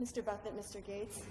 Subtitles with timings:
[0.00, 0.24] Mr.
[0.24, 0.84] Buffett, Mr.
[0.86, 1.22] Gates.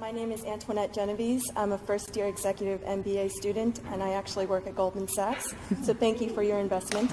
[0.00, 1.42] My name is Antoinette Genovese.
[1.56, 5.54] I'm a first year executive MBA student, and I actually work at Goldman Sachs.
[5.82, 7.10] So thank you for your investment.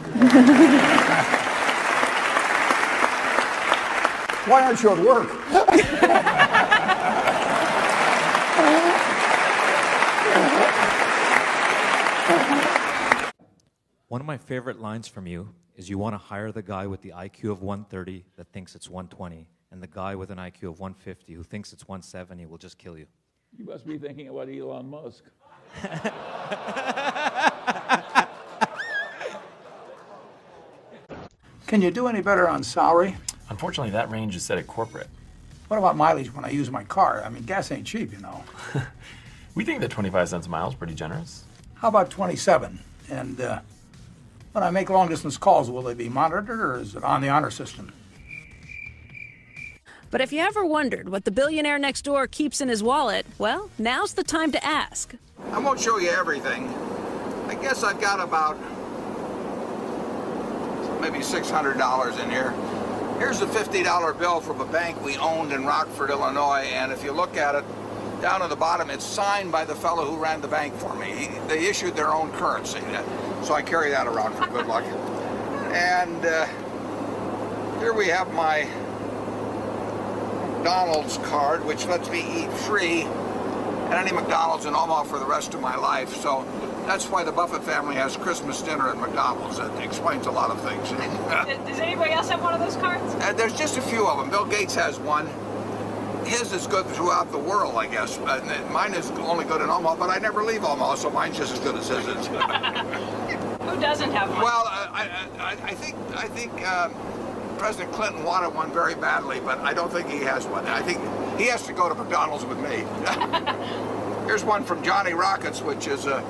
[4.48, 5.30] Why aren't you at work?
[14.08, 17.02] One of my favorite lines from you is you want to hire the guy with
[17.02, 20.80] the IQ of 130 that thinks it's 120, and the guy with an IQ of
[20.80, 23.06] 150 who thinks it's 170 will just kill you.
[23.58, 25.24] You must be thinking about Elon Musk.
[31.68, 33.16] Can you do any better on salary?
[33.50, 35.08] Unfortunately, that range is set at corporate.
[35.70, 37.24] What about mileage when I use my car?
[37.26, 38.44] I mean, gas ain't cheap, you know.
[39.54, 41.44] We think that 25 cents a mile is pretty generous.
[41.76, 42.80] How about 27?
[43.10, 43.60] And uh,
[44.54, 47.28] when I make long distance calls, will they be monitored or is it on the
[47.28, 47.92] honor system?
[50.12, 53.70] But if you ever wondered what the billionaire next door keeps in his wallet, well,
[53.80, 55.16] now's the time to ask.
[55.52, 56.68] I won't show you everything.
[57.48, 58.60] I guess I've got about
[61.00, 62.52] maybe $600 in here.
[63.20, 67.14] Here's a $50 bill from a bank we owned in Rockford, Illinois, and if you
[67.14, 67.64] look at it,
[68.22, 71.12] down at the bottom, it's signed by the fellow who ran the bank for me.
[71.12, 72.82] He, they issued their own currency,
[73.44, 74.84] so I carry that around for good luck.
[75.72, 76.48] And uh,
[77.80, 78.68] here we have my
[80.62, 85.56] McDonald's card, which lets me eat free at any McDonald's in Omaha for the rest
[85.56, 86.14] of my life.
[86.18, 86.46] So
[86.86, 89.58] that's why the Buffett family has Christmas dinner at McDonald's.
[89.58, 90.88] That explains a lot of things.
[91.68, 93.02] Does anybody else have one of those cards?
[93.16, 94.30] Uh, there's just a few of them.
[94.30, 95.26] Bill Gates has one.
[96.28, 98.20] His is good throughout the world, I guess.
[98.20, 101.54] Uh, mine is only good in Omaha, but I never leave Omaha, so mine's just
[101.54, 102.28] as good as his is.
[102.28, 104.44] Who doesn't have one?
[104.44, 106.94] Well, uh, I, I, I think I think um,
[107.62, 110.66] President Clinton wanted one very badly, but I don't think he has one.
[110.66, 110.98] I think
[111.40, 112.86] he has to go to McDonald's with me.
[114.26, 116.24] Here's one from Johnny Rockets, which is a,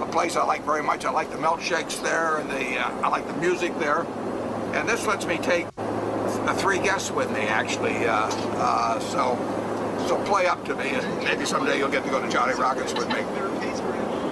[0.00, 1.04] a place I like very much.
[1.04, 4.02] I like the milkshakes there, and the uh, I like the music there.
[4.74, 8.06] And this lets me take the three guests with me, actually.
[8.06, 9.34] Uh, uh, so,
[10.06, 12.94] so play up to me, and maybe someday you'll get to go to Johnny Rockets
[12.94, 13.22] with me.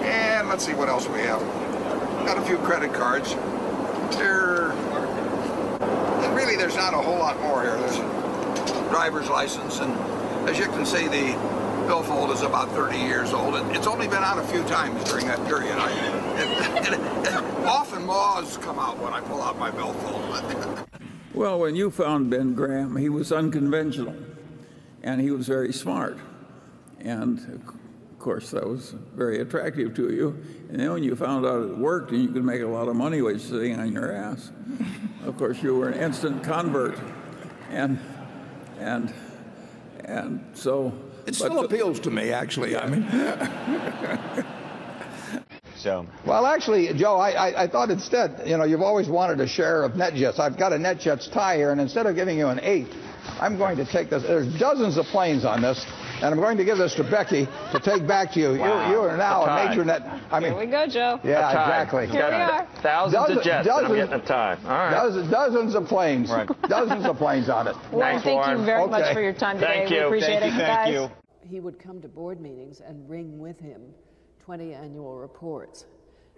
[0.07, 1.41] And let's see what else we have.
[2.25, 3.35] Got a few credit cards.
[4.15, 4.54] There, and
[6.55, 7.77] there's not a whole lot more here.
[7.77, 9.91] There's a driver's license, and
[10.49, 11.37] as you can see, the
[11.87, 15.27] billfold is about 30 years old, and it's only been out a few times during
[15.27, 15.75] that period.
[15.77, 15.91] I,
[16.39, 20.85] it, it, it, often laws come out when I pull out my billfold.
[21.35, 24.15] Well, when you found Ben Graham, he was unconventional
[25.03, 26.17] and he was very smart.
[27.01, 30.41] And of course, that was very attractive to you.
[30.69, 32.95] And then when you found out it worked and you could make a lot of
[32.95, 34.49] money while sitting on your ass,
[35.25, 36.97] of course, you were an instant convert.
[37.69, 37.99] And,
[38.79, 39.13] and,
[40.03, 40.93] and so.
[41.25, 42.77] It still appeals to me, actually.
[42.77, 44.45] I mean.
[45.85, 49.47] So, Well, actually, Joe, I, I, I thought instead, you know, you've always wanted a
[49.47, 50.39] share of NetJets.
[50.39, 52.87] I've got a NetJets tie here, and instead of giving you an eight,
[53.39, 54.23] I'm going to take this.
[54.23, 55.85] There's dozens of planes on this,
[56.21, 58.57] and I'm going to give this to Becky to take back to you.
[58.59, 58.87] Wow.
[58.89, 60.01] You, you are now A a, major net.
[60.31, 61.19] I mean, Here we go, Joe.
[61.23, 61.63] yeah, a tie.
[61.81, 62.07] exactly.
[62.07, 62.67] Here we are.
[62.81, 64.57] Thousands Dozen- of jets, and I'm dozens- getting a tie.
[64.63, 64.91] All right.
[64.91, 66.29] Dozens, dozens of planes.
[66.31, 66.47] Right.
[66.69, 67.75] Dozens of planes on it.
[67.91, 68.59] Warren, Thanks, thank Warren.
[68.59, 69.85] you very much for your time today.
[69.87, 70.93] Thank We appreciate Thank it, you, guys.
[71.09, 71.11] thank
[71.49, 73.81] he would come to board meetings and bring with him
[74.43, 75.85] 20 annual reports.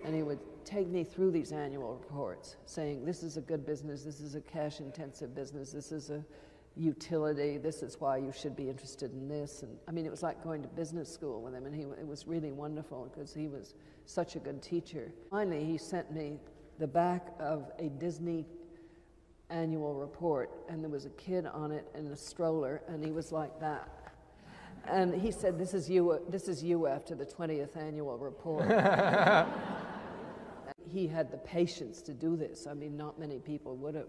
[0.05, 4.03] And he would take me through these annual reports, saying, This is a good business,
[4.03, 6.23] this is a cash intensive business, this is a
[6.77, 9.63] utility, this is why you should be interested in this.
[9.63, 12.07] And I mean, it was like going to business school with him, and he, it
[12.07, 13.73] was really wonderful because he was
[14.05, 15.11] such a good teacher.
[15.29, 16.37] Finally, he sent me
[16.79, 18.45] the back of a Disney
[19.49, 23.31] annual report, and there was a kid on it in a stroller, and he was
[23.31, 23.89] like that.
[24.85, 26.21] And he said, "This is you.
[26.29, 28.67] This is you after the 20th annual report."
[30.89, 32.67] he had the patience to do this.
[32.67, 34.07] I mean, not many people would have.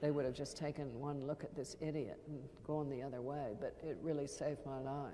[0.00, 3.54] They would have just taken one look at this idiot and gone the other way.
[3.60, 5.12] But it really saved my life.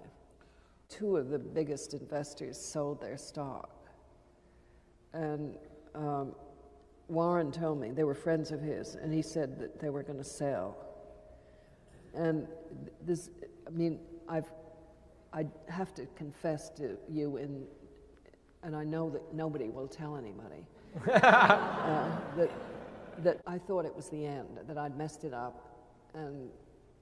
[0.89, 3.71] Two of the biggest investors sold their stock,
[5.15, 5.57] and
[5.95, 6.35] um,
[7.09, 10.19] Warren told me they were friends of his, and he said that they were going
[10.19, 10.77] to sell.
[12.15, 12.47] And
[13.05, 13.31] this,
[13.67, 13.99] I mean,
[14.29, 14.51] I've,
[15.33, 17.65] I have to confess to you, in,
[18.63, 20.65] and I know that nobody will tell anybody,
[21.11, 22.51] uh, that,
[23.23, 25.65] that I thought it was the end, that I'd messed it up,
[26.15, 26.51] and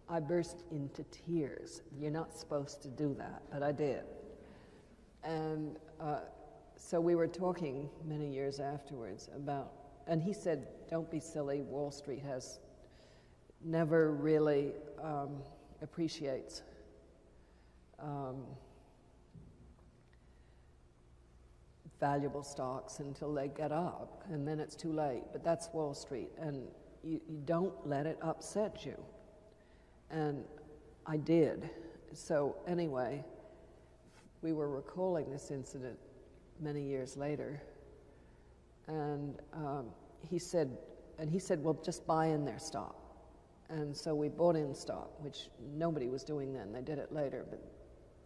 [0.09, 1.83] I burst into tears.
[1.99, 4.05] You're not supposed to do that, but I did.
[5.23, 6.21] And uh,
[6.77, 9.73] so we were talking many years afterwards about,
[10.07, 12.59] and he said, Don't be silly, Wall Street has
[13.63, 15.37] never really um,
[15.83, 16.63] appreciates.
[17.99, 18.45] Um,
[22.01, 25.23] valuable stocks until they get up, and then it's too late.
[25.33, 26.67] But that's Wall Street, and
[27.05, 28.97] you, you don't let it upset you.
[30.11, 30.45] And
[31.07, 31.71] I did.
[32.13, 33.25] So, anyway,
[34.43, 35.99] we were recalling this incident
[36.61, 37.63] many years later,
[38.89, 39.87] and um,
[40.29, 40.77] he said,
[41.19, 42.97] and he said, well, just buy in their stock.
[43.69, 46.73] And so we bought in stock, which nobody was doing then.
[46.73, 47.63] They did it later, but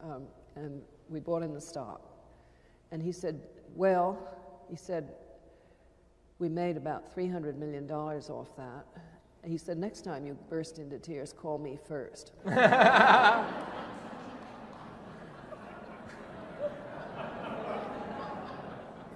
[0.01, 0.23] um,
[0.57, 2.01] and we bought in the stock.
[2.91, 3.41] And he said,
[3.75, 4.19] well,
[4.71, 5.15] he said,
[6.39, 8.87] we made about $300 million off that.
[9.43, 12.33] And he said, next time you burst into tears, call me first.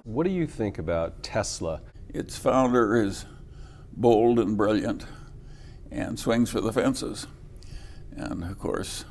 [0.09, 1.81] What do you think about Tesla?
[2.09, 3.27] Its founder is
[3.95, 5.05] bold and brilliant
[5.91, 7.27] and swings for the fences.
[8.17, 9.05] And of course,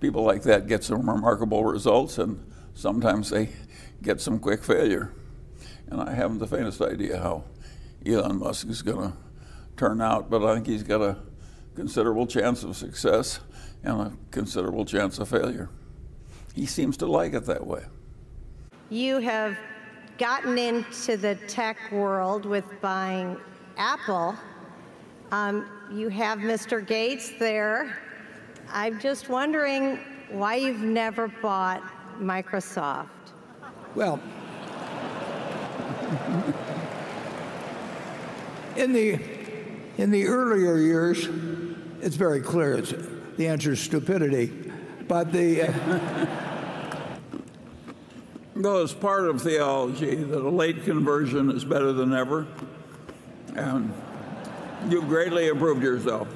[0.00, 2.42] people like that get some remarkable results, and
[2.74, 3.50] sometimes they
[4.02, 5.12] get some quick failure.
[5.88, 7.44] And I haven't the faintest idea how
[8.06, 9.16] Elon Musk is going to
[9.76, 11.16] turn out, but I think he's got a
[11.74, 13.40] considerable chance of success
[13.82, 15.70] and a considerable chance of failure.
[16.54, 17.84] He seems to like it that way.
[18.90, 19.56] You have
[20.18, 23.36] gotten into the tech world with buying
[23.76, 24.34] Apple.
[25.32, 26.84] Um, you have Mr.
[26.84, 27.96] Gates there.
[28.68, 29.98] I'm just wondering
[30.30, 31.82] why you've never bought
[32.20, 33.08] Microsoft.
[33.94, 34.20] Well,
[38.76, 39.18] in the
[39.98, 41.28] in the earlier years,
[42.00, 42.74] it's very clear.
[42.74, 42.94] It's,
[43.36, 44.46] the answer is stupidity,
[45.08, 45.62] but the.
[45.62, 46.26] Uh,
[48.60, 52.46] Well, it's part of theology that a late conversion is better than never.
[53.54, 53.90] And
[54.90, 56.28] you've greatly improved yourself.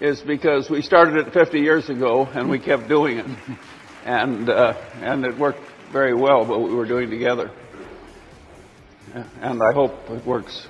[0.00, 3.26] Is because we started it 50 years ago and we kept doing it.
[4.04, 5.60] And, uh, and it worked
[5.90, 7.50] very well what we were doing together.
[9.40, 10.66] And I hope it works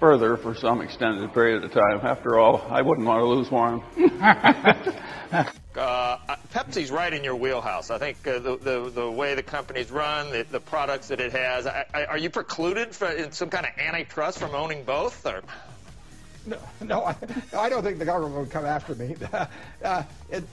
[0.00, 2.00] further for some extended period of time.
[2.02, 3.82] After all, I wouldn't want to lose Warren.
[5.74, 6.16] Uh,
[6.52, 7.90] Pepsi's right in your wheelhouse.
[7.90, 11.32] I think uh, the, the, the way the company's run, the, the products that it
[11.32, 11.66] has.
[11.66, 15.26] I, I, are you precluded in some kind of antitrust from owning both?
[15.26, 15.42] Or?
[16.46, 17.16] No, no I,
[17.56, 19.16] I don't think the government would come after me.
[19.84, 20.44] uh, it,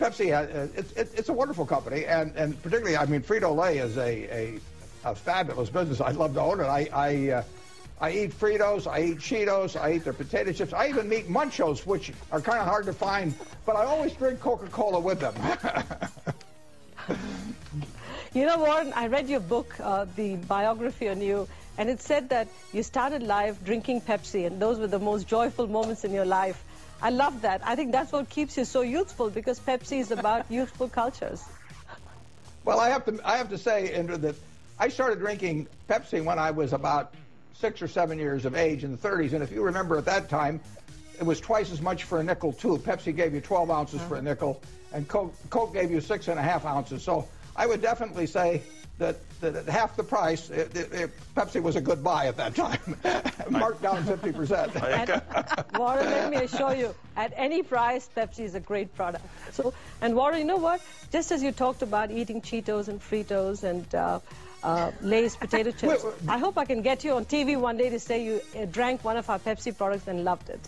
[0.00, 3.78] Pepsi, uh, it's, it, it's a wonderful company, and, and particularly, I mean, Frito Lay
[3.78, 4.60] is a, a,
[5.04, 6.00] a fabulous business.
[6.00, 6.64] I'd love to own it.
[6.64, 7.42] I, I uh,
[8.00, 10.72] I eat Fritos, I eat Cheetos, I eat their potato chips.
[10.72, 13.34] I even eat Munchos, which are kind of hard to find,
[13.66, 15.34] but I always drink Coca-Cola with them.
[18.34, 21.48] you know, Warren, I read your book, uh, the biography on you,
[21.78, 25.68] and it said that you started life drinking Pepsi, and those were the most joyful
[25.68, 26.62] moments in your life.
[27.00, 27.62] I love that.
[27.64, 31.42] I think that's what keeps you so youthful because Pepsi is about youthful cultures.
[32.64, 34.34] Well, I have to I have to say, Indra, that
[34.78, 37.14] I started drinking Pepsi when I was about
[37.54, 39.32] six or seven years of age in the 30s.
[39.32, 40.60] And if you remember at that time,
[41.18, 42.78] it was twice as much for a nickel, too.
[42.78, 44.28] Pepsi gave you 12 ounces for a uh-huh.
[44.28, 47.04] nickel, and Coke, Coke gave you six and a half ounces.
[47.04, 48.62] So I would definitely say
[48.98, 52.36] that, that at half the price, it, it, it, Pepsi was a good buy at
[52.36, 52.80] that time,
[53.50, 55.78] marked down 50%.
[55.78, 59.24] Warren, let me assure you, at any price, Pepsi is a great product.
[59.52, 60.80] So, and Warren, you know what?
[61.12, 64.20] Just as you talked about eating Cheetos and Fritos and uh,
[64.62, 66.04] uh, Lay's potato chips.
[66.26, 69.04] I hope I can get you on TV one day to say you uh, drank
[69.04, 70.60] one of our Pepsi products and loved it.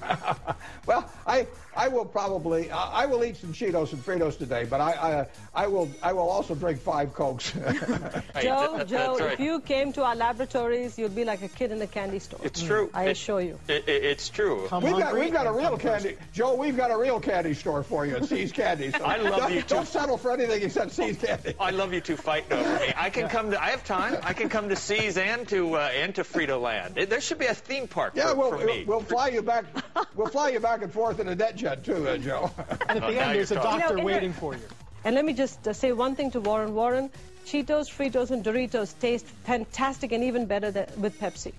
[0.86, 5.26] well, I I will probably I will eat some Cheetos and Fritos today, but I
[5.54, 7.52] I, I will I will also drink five cokes.
[8.40, 9.32] Joe, Joe, right.
[9.32, 12.40] if you came to our laboratories, you'd be like a kid in a candy store.
[12.42, 12.90] It's true.
[12.94, 13.58] I assure you.
[13.68, 14.66] It, it, it's true.
[14.68, 16.54] Come we've got we've got a real candy, Joe.
[16.54, 18.90] We've got a real candy store for you at See's Candy.
[18.92, 19.62] So I love don't, you.
[19.62, 21.54] Don't settle for anything except See's Candy.
[21.58, 22.92] I love you two fighting over me.
[22.96, 23.62] I can come to.
[23.62, 24.16] I have time.
[24.22, 26.94] I can come to See's and to uh, and to Frito Land.
[26.94, 28.84] There should be a theme park yeah, for, we'll, for me.
[28.86, 29.64] We'll fly you back.
[30.14, 32.50] We'll fly you back and forth in a jet jet too, uh, Joe.
[32.88, 34.62] And at the end, there's a doctor you know, waiting for you.
[35.04, 36.74] And let me just uh, say one thing to Warren.
[36.74, 37.10] Warren,
[37.46, 41.52] Cheetos, Fritos, and Doritos taste fantastic and even better than, with Pepsi.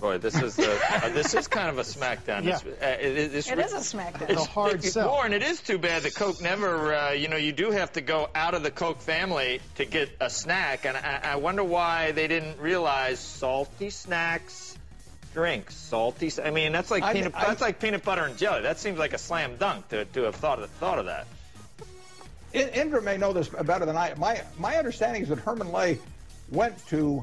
[0.00, 2.42] Boy, this is uh, uh, this is kind of a smackdown.
[2.42, 2.56] Yeah.
[2.56, 4.30] It's, uh, it, it's, it is a smackdown.
[4.30, 5.08] It's a hard it, sell.
[5.08, 8.00] Warren, it is too bad that Coke never, uh, you know, you do have to
[8.00, 12.10] go out of the Coke family to get a snack, and I, I wonder why
[12.10, 14.71] they didn't realize salty snacks
[15.34, 16.30] drinks, salty.
[16.42, 17.34] I mean, that's like peanut.
[17.34, 18.62] I, that's like peanut butter and jelly.
[18.62, 21.26] That seems like a slam dunk to, to have thought of thought of that.
[22.52, 24.14] Indra may know this better than I.
[24.16, 25.98] My my understanding is that Herman Lay
[26.50, 27.22] went to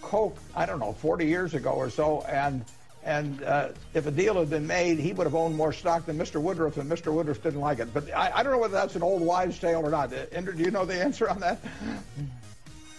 [0.00, 0.38] Coke.
[0.56, 2.64] I don't know, 40 years ago or so, and
[3.04, 6.16] And uh, if a deal had been made, he would have owned more stock than
[6.18, 6.40] Mr.
[6.40, 7.12] Woodruff, and Mr.
[7.12, 7.92] Woodruff didn't like it.
[7.92, 10.12] But I, I don't know whether that's an old wives' tale or not.
[10.32, 11.58] Indra, do you know the answer on that?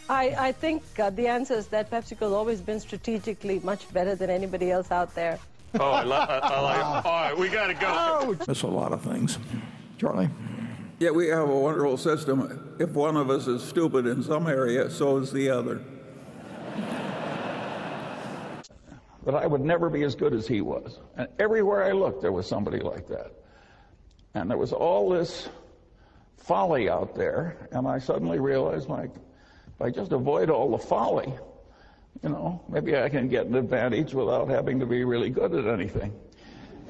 [0.10, 4.16] I, I think uh, the answer is that PepsiCo has always been strategically much better
[4.16, 5.40] than anybody else out there.
[5.80, 7.06] Oh, I, lo- I, I like.
[7.06, 8.38] All right, we got to go.
[8.48, 9.40] Miss a lot of things.
[9.98, 10.30] Charlie?
[11.00, 12.76] Yeah, we have a wonderful system.
[12.80, 15.82] If one of us is stupid in some area, so is the other.
[19.26, 21.00] But I would never be as good as he was.
[21.16, 23.32] And everywhere I looked, there was somebody like that.
[24.34, 25.48] And there was all this
[26.38, 29.22] folly out there, and I suddenly realized, like, if
[29.84, 31.34] I just avoid all the folly,
[32.24, 35.68] you know, maybe I can get an advantage without having to be really good at
[35.68, 36.13] anything.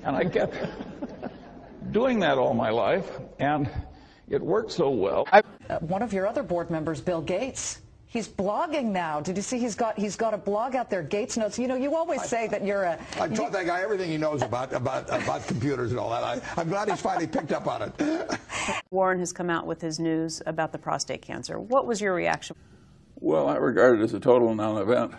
[0.04, 0.56] And I kept
[1.92, 3.10] doing that all my life,
[3.40, 3.68] and
[4.30, 5.28] it worked so well.
[5.32, 5.42] Uh,
[5.80, 9.22] one of your other board members, Bill Gates, he's blogging now.
[9.22, 11.58] Did you see he's got he's got a blog out there, Gates Notes.
[11.58, 13.00] You know, you always say that you're a.
[13.20, 16.24] I taught that guy everything he knows about about about computers and all that.
[16.24, 18.40] I, I'm glad he's finally picked up on it.
[18.92, 21.60] Warren has come out with his news about the prostate cancer.
[21.60, 22.56] What was your reaction?
[23.24, 25.14] Well, I regard it as a total non-event.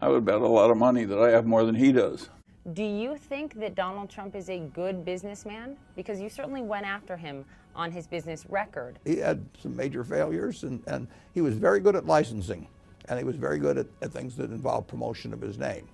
[0.00, 2.30] I would bet a lot of money that I have more than he does.
[2.72, 5.76] Do you think that Donald Trump is a good businessman?
[5.94, 7.44] Because you certainly went after him
[7.76, 8.98] on his business record.
[9.04, 12.66] He had some major failures, and, and he was very good at licensing,
[13.10, 15.86] and he was very good at, at things that involved promotion of his name.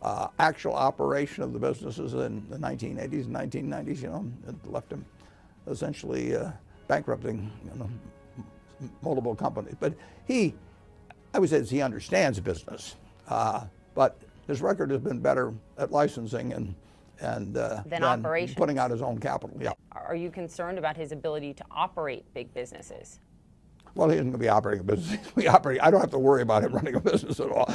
[0.00, 4.90] Uh, actual operation of the businesses in the 1980s and 1990s, you know, it left
[4.90, 5.04] him
[5.66, 6.50] essentially uh,
[6.86, 7.90] bankrupting you know,
[9.02, 9.74] multiple companies.
[9.78, 9.92] But
[10.26, 10.54] he,
[11.34, 12.96] I would say he understands business,
[13.28, 16.74] uh, but his record has been better at licensing and
[17.20, 18.56] and uh, Than operations.
[18.56, 19.56] putting out his own capital.
[19.60, 19.72] Yeah.
[19.90, 23.18] Are you concerned about his ability to operate big businesses?
[23.96, 25.10] Well, he isn't going to be operating a business.
[25.10, 25.82] He's going to be operating.
[25.82, 27.68] I don't have to worry about him running a business at all.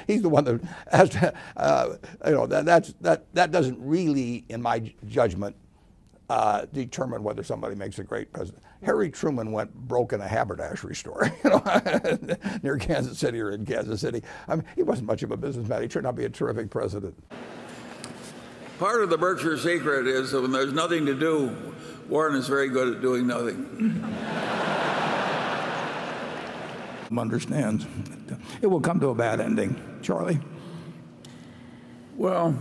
[0.06, 0.60] He's the one that
[0.90, 1.34] has to.
[1.58, 5.54] Uh, you know that that's that that doesn't really, in my judgment,
[6.30, 8.62] uh, determine whether somebody makes a great president.
[8.86, 11.60] Harry Truman went broke in a haberdashery store, you know,
[12.62, 14.22] near Kansas City or in Kansas City.
[14.46, 15.82] I mean, he wasn't much of a businessman.
[15.82, 17.20] He turned out to be a terrific president.
[18.78, 21.74] Part of the Berkshire secret is that when there's nothing to do,
[22.08, 24.04] Warren is very good at doing nothing.
[27.10, 27.86] Understands.
[28.62, 29.82] It will come to a bad ending.
[30.00, 30.38] Charlie?
[32.16, 32.56] Well,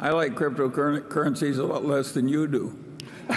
[0.00, 2.78] I like cryptocurrencies a lot less than you do.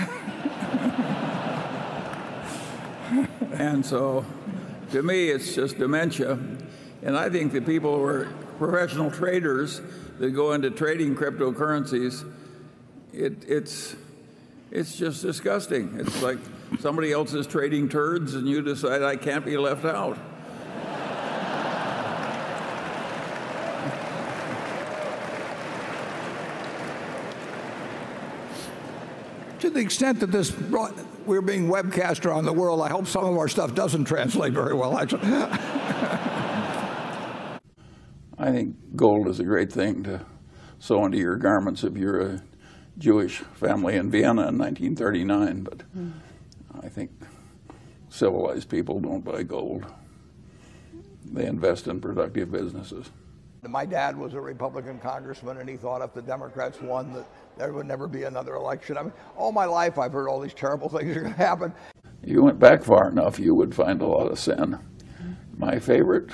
[3.60, 4.25] and so,
[4.92, 6.39] to me, it's just dementia.
[7.04, 8.25] And I think the people who are
[8.58, 9.82] professional traders
[10.18, 12.30] that go into trading cryptocurrencies,
[13.13, 13.98] it, it's,
[14.72, 15.98] it's just disgusting.
[16.00, 16.38] It's like
[16.80, 20.18] somebody else is trading turds and you decide I can't be left out.
[29.70, 30.52] To the extent that this
[31.28, 34.74] we're being webcast around the world, I hope some of our stuff doesn't translate very
[34.74, 34.98] well.
[34.98, 35.28] Actually.
[38.40, 40.26] I think gold is a great thing to
[40.80, 42.42] sew into your garments if you're a
[42.98, 46.14] Jewish family in Vienna in 1939, but mm.
[46.82, 47.12] I think
[48.10, 49.86] civilized people don't buy gold.
[51.32, 53.12] They invest in productive businesses.
[53.68, 57.25] My dad was a Republican congressman, and he thought if the Democrats won, that
[57.58, 58.98] there would never be another election.
[58.98, 61.74] I mean, all my life I've heard all these terrible things are going to happen.
[62.24, 64.80] You went back far enough, you would find a lot of sin.
[65.58, 66.32] My favorite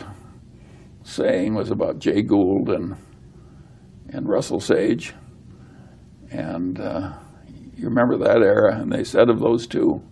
[1.03, 2.95] saying was about Jay Gould and
[4.09, 5.13] and Russell Sage,
[6.29, 7.13] and uh,
[7.75, 8.79] you remember that era.
[8.79, 10.03] And they said of those two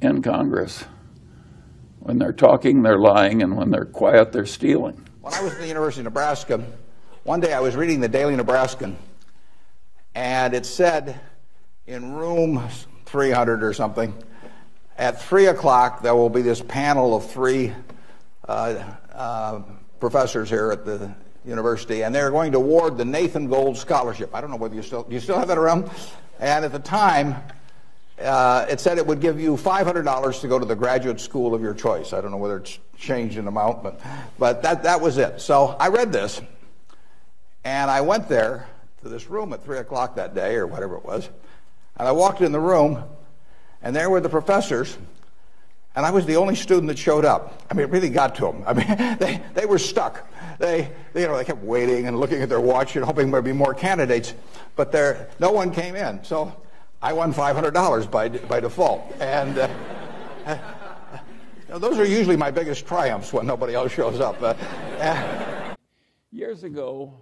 [0.00, 0.84] in Congress,
[2.00, 5.06] when they're talking, they're lying, and when they're quiet, they're stealing.
[5.22, 6.66] When I was at the University of Nebraska,
[7.22, 8.96] one day I was reading the Daily Nebraskan,
[10.16, 11.20] and it said
[11.86, 12.68] in room
[13.06, 14.20] 300 or something,
[14.98, 17.72] at 3 o'clock there will be this panel of three
[18.48, 19.62] uh, uh,
[20.00, 21.14] professors here at the
[21.44, 24.34] university, and they're going to award the Nathan Gold Scholarship.
[24.34, 25.88] I don't know whether you still, you still have that around?
[26.40, 27.36] And at the time,
[28.20, 31.62] uh, it said it would give you $500 to go to the graduate school of
[31.62, 32.12] your choice.
[32.12, 34.00] I don't know whether it's changed in amount, but,
[34.38, 35.40] but that, that was it.
[35.40, 36.40] So I read this,
[37.64, 38.68] and I went there
[39.02, 41.28] to this room at 3 o'clock that day, or whatever it was,
[41.96, 43.02] and I walked in the room,
[43.82, 44.96] and there were the professors,
[45.94, 47.62] and I was the only student that showed up.
[47.70, 48.62] I mean, it really got to them.
[48.66, 48.86] I mean,
[49.18, 50.26] they, they were stuck.
[50.58, 53.44] They, they, you know, they kept waiting and looking at their watch and hoping there'd
[53.44, 54.34] be more candidates,
[54.76, 56.22] but there, no one came in.
[56.24, 56.54] So
[57.02, 59.12] I won $500 by, by default.
[59.20, 59.68] And uh,
[60.46, 64.36] uh, those are usually my biggest triumphs when nobody else shows up.
[64.40, 65.74] Uh,
[66.30, 67.20] Years ago,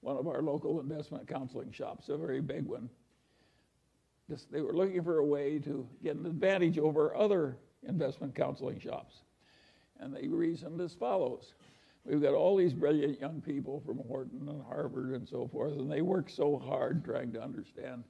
[0.00, 2.88] one of our local investment counseling shops, a very big one.
[4.28, 8.80] This, they were looking for a way to get an advantage over other investment counseling
[8.80, 9.16] shops.
[10.00, 11.52] And they reasoned as follows
[12.04, 15.88] We've got all these brilliant young people from Wharton and Harvard and so forth, and
[15.90, 18.02] they work so hard trying to understand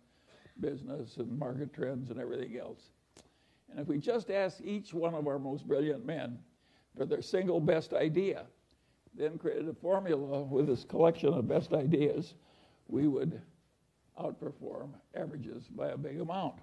[0.60, 2.90] business and market trends and everything else.
[3.70, 6.38] And if we just ask each one of our most brilliant men
[6.96, 8.44] for their single best idea,
[9.14, 12.34] then created a formula with this collection of best ideas,
[12.88, 13.40] we would
[14.20, 16.54] outperform averages by a big amount.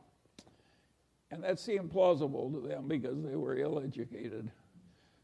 [1.31, 4.51] And that seemed plausible to them because they were ill educated.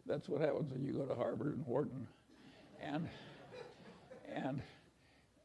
[0.05, 2.07] That's what happens when you go to Harvard and Wharton.
[2.79, 3.09] And,
[4.31, 4.61] and,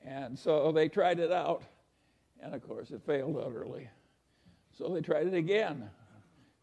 [0.05, 1.63] and so they tried it out,
[2.43, 3.89] and of course it failed utterly.
[4.73, 5.91] So they tried it again,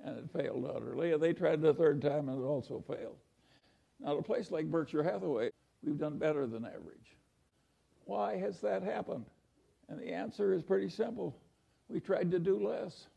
[0.03, 1.13] and it failed utterly.
[1.13, 3.17] And they tried it a third time, and it also failed.
[3.99, 5.51] Now, at a place like Berkshire Hathaway,
[5.83, 7.15] we've done better than average.
[8.05, 9.25] Why has that happened?
[9.89, 11.35] And the answer is pretty simple.
[11.89, 13.07] We tried to do less.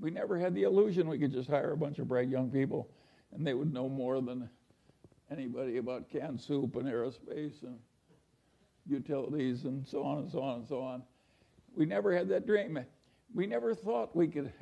[0.00, 2.88] We never had the illusion we could just hire a bunch of bright young people
[3.32, 4.48] and they would know more than
[5.30, 7.78] anybody about canned soup and aerospace and
[8.86, 11.02] utilities and so on and so on and so on.
[11.76, 12.78] We never had that dream.
[13.34, 14.52] We never thought we could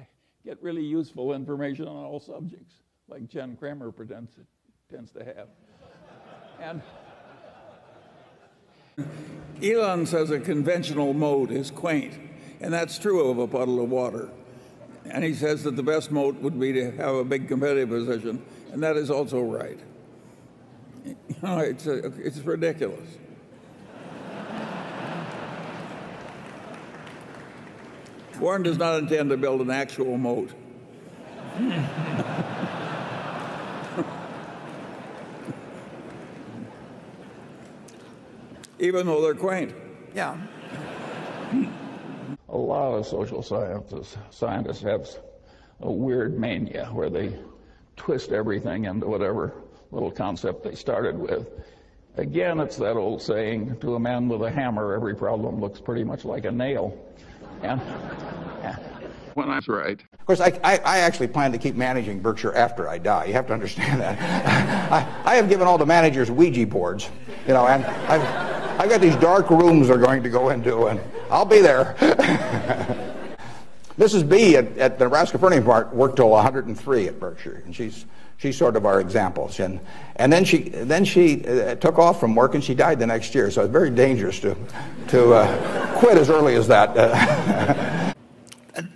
[0.44, 2.74] get really useful information on all subjects,
[3.08, 4.32] like Jim Cramer pretends
[4.90, 5.48] tends to have.
[6.60, 6.82] and
[9.62, 12.14] Elon says a conventional moat is quaint,
[12.60, 14.30] and that's true of a puddle of water.
[15.04, 18.44] And he says that the best moat would be to have a big competitive position
[18.72, 19.78] and that is also right.
[21.04, 23.08] You know, it's, a, it's ridiculous.
[28.40, 30.50] Warren does not intend to build an actual moat.
[38.78, 39.75] Even though they're quaint.
[40.14, 40.38] Yeah.
[42.49, 45.06] A lot of social scientists, scientists have
[45.80, 47.38] a weird mania where they
[47.97, 49.52] twist everything into whatever
[49.91, 51.47] little concept they started with.
[52.17, 56.04] Again, it's that old saying to a man with a hammer, every problem looks pretty
[56.04, 56.99] much like a nail.
[57.62, 57.80] And
[59.34, 60.00] when I'm right.
[60.12, 63.26] Of course, I, I, I, actually plan to keep managing Berkshire after I die.
[63.26, 64.18] You have to understand that.
[64.92, 67.08] I, I have given all the managers Ouija boards,
[67.46, 68.23] you know, and I've,
[68.80, 71.96] I've got these dark rooms they're going to go into, and I'll be there.
[73.99, 74.28] Mrs.
[74.28, 78.06] B at, at the Nebraska Furniture Mart worked till 103 at Berkshire, and she's
[78.40, 79.50] she's sort of our example.
[79.58, 79.80] And
[80.16, 83.34] and then she then she uh, took off from work and she died the next
[83.34, 83.50] year.
[83.50, 84.56] So it's very dangerous to
[85.08, 86.94] to uh, quit as early as that.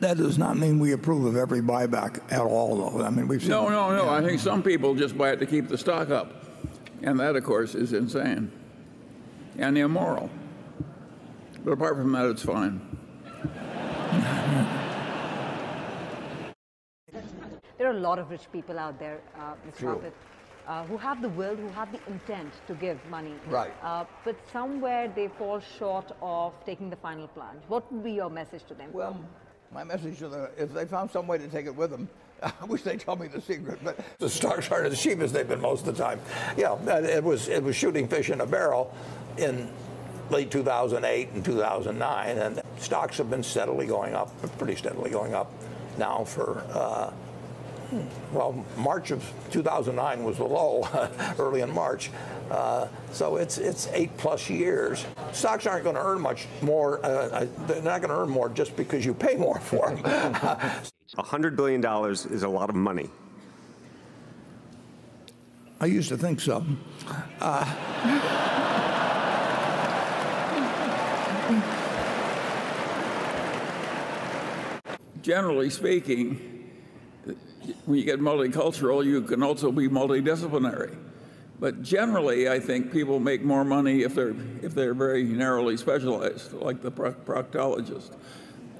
[0.00, 3.04] that does not mean we approve of every buyback at all, though.
[3.04, 4.09] I mean, we've seen no, no, no.
[4.09, 6.44] I think some people just buy it to keep the stock up,
[7.02, 8.50] and that, of course, is insane
[9.59, 10.30] and immoral.
[11.64, 12.93] But apart from that, it's fine.
[17.85, 19.94] There are a lot of rich people out there, uh, Mr.
[19.94, 20.14] Buffett,
[20.66, 23.35] uh, who have the will, who have the intent to give money.
[23.47, 23.75] Right.
[23.83, 27.61] Uh, but somewhere they fall short of taking the final plunge.
[27.68, 28.88] What would be your message to them?
[28.90, 29.20] Well,
[29.70, 32.09] my message to them, if they found some way to take it with them,
[32.42, 35.47] I wish they'd tell me the secret, but the stocks aren't as cheap as they've
[35.47, 36.23] been most of the time.
[36.57, 38.94] Yeah, it was it was shooting fish in a barrel
[39.37, 39.68] in
[40.31, 45.53] late 2008 and 2009, and stocks have been steadily going up, pretty steadily going up
[45.99, 47.12] now for uh,
[48.33, 50.88] well, March of 2009 was the low,
[51.38, 52.11] early in March.
[52.50, 55.07] Uh, so it's it's eight plus years.
[55.33, 57.04] Stocks aren't going to earn much more.
[57.04, 60.02] Uh, uh they're not going to earn more just because you pay more for them.
[61.16, 63.09] $100 billion is a lot of money.
[65.80, 66.64] I used to think so.
[67.40, 67.64] Uh,
[75.22, 76.54] generally speaking,
[77.87, 80.96] when you get multicultural, you can also be multidisciplinary.
[81.61, 86.53] But generally, I think people make more money if they're if they're very narrowly specialized,
[86.53, 88.12] like the proctologist,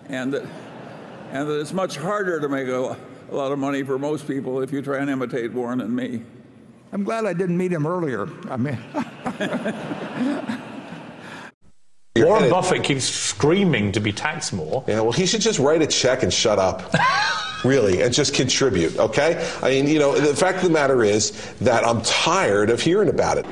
[0.09, 0.45] and that
[1.31, 2.97] and that it's much harder to make a,
[3.31, 6.23] a lot of money for most people if you try and imitate Warren and me.
[6.93, 8.29] I'm glad I didn't meet him earlier.
[8.51, 8.79] I mean.
[12.17, 14.85] Warren Buffett keeps screaming to be taxed more.
[14.87, 16.95] Yeah, well, he should just write a check and shut up.
[17.65, 19.51] really, and just contribute, okay?
[19.63, 23.09] I mean, you know, the fact of the matter is that I'm tired of hearing
[23.09, 23.47] about it.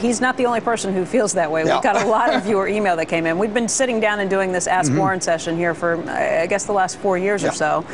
[0.00, 1.64] He's not the only person who feels that way.
[1.64, 3.38] We've got a lot of viewer email that came in.
[3.38, 4.98] We've been sitting down and doing this Ask mm-hmm.
[4.98, 7.48] Warren session here for, I guess, the last four years yeah.
[7.48, 7.86] or so.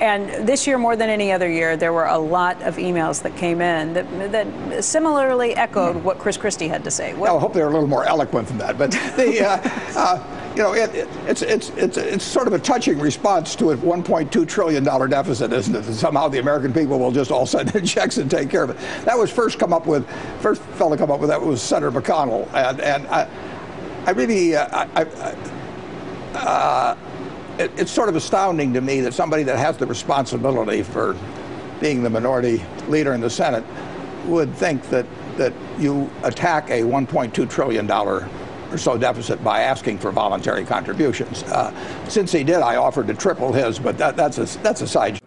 [0.00, 3.36] And this year, more than any other year, there were a lot of emails that
[3.36, 7.12] came in that, that similarly echoed what Chris Christie had to say.
[7.12, 7.30] What?
[7.30, 8.78] I hope they're a little more eloquent than that.
[8.78, 9.60] But the, uh,
[9.98, 13.70] uh, you know, it, it, it's, it's, it's, it's sort of a touching response to
[13.70, 15.82] a $1.2 trillion deficit, isn't it?
[15.82, 18.70] That somehow the American people will just all send in checks and take care of
[18.70, 18.76] it.
[19.04, 20.08] That was first come up with,
[20.40, 22.52] first fellow come up with that was Senator McConnell.
[22.52, 23.28] And, and I,
[24.06, 26.96] I really, uh, I, I, uh,
[27.58, 31.16] it, it's sort of astounding to me that somebody that has the responsibility for
[31.80, 33.64] being the minority leader in the Senate
[34.26, 37.86] would think that, that you attack a $1.2 trillion
[38.70, 41.42] or so deficit by asking for voluntary contributions.
[41.44, 41.72] Uh,
[42.08, 45.20] since he did, I offered to triple his, but that, that's, a, that's a side.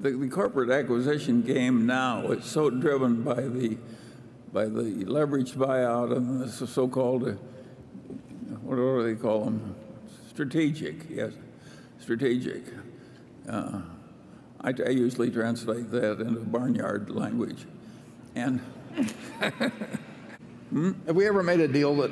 [0.00, 3.76] The, the corporate acquisition game now is so driven by the,
[4.52, 7.32] by the leveraged buyout and the so-called, uh,
[8.62, 9.74] what do they call them?
[10.30, 11.32] Strategic, yes
[12.08, 12.62] strategic.
[13.46, 13.82] Uh,
[14.62, 17.66] I, I, usually translate that into barnyard language.
[18.34, 18.60] And
[20.70, 20.92] hmm?
[21.06, 22.10] have we ever made a deal that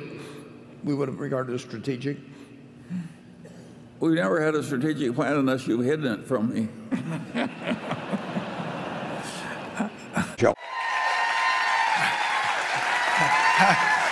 [0.83, 2.17] we would have regarded as strategic?
[3.99, 6.67] We've never had a strategic plan unless you've hidden it from me.
[10.37, 10.53] Joe.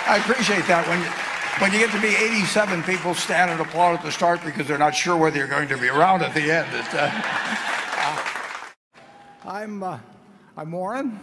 [0.08, 0.86] I appreciate that.
[0.88, 1.06] When you,
[1.60, 4.76] when you get to be 87 people stand and applaud at the start because they're
[4.76, 6.68] not sure whether you're going to be around at the end.
[6.74, 7.10] It, uh,
[7.96, 8.22] uh,
[9.44, 9.98] I'm, uh,
[10.56, 11.20] I'm Warren.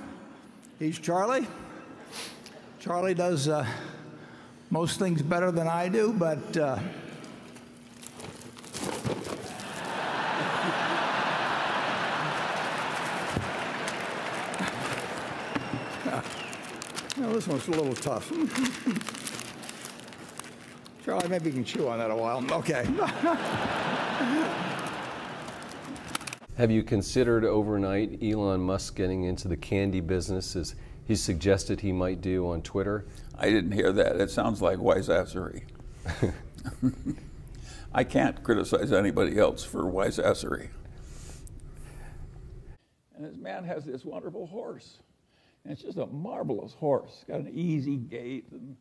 [0.80, 1.48] He's Charlie.
[2.80, 3.66] Charlie does uh,
[4.74, 6.80] most things better than I do, but uh,
[17.20, 18.32] well, this one's a little tough.
[21.06, 22.44] Charlie, maybe you can chew on that a while.
[22.54, 22.84] Okay.
[26.58, 30.74] Have you considered overnight Elon Musk getting into the candy business as
[31.06, 33.06] he suggested he might do on Twitter?
[33.44, 34.22] I didn't hear that.
[34.22, 35.64] It sounds like wiseassery.
[37.94, 40.70] I can't criticize anybody else for wiseassery.
[43.14, 45.00] And this man has this wonderful horse.
[45.66, 47.10] And it's just a marvelous horse.
[47.16, 48.78] It's got an easy gait and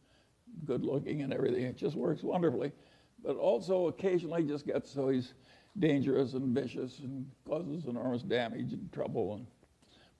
[0.65, 1.65] good looking and everything.
[1.65, 2.71] It just works wonderfully.
[3.21, 5.35] But also occasionally just gets so he's
[5.81, 9.47] dangerous and vicious and causes enormous damage and trouble and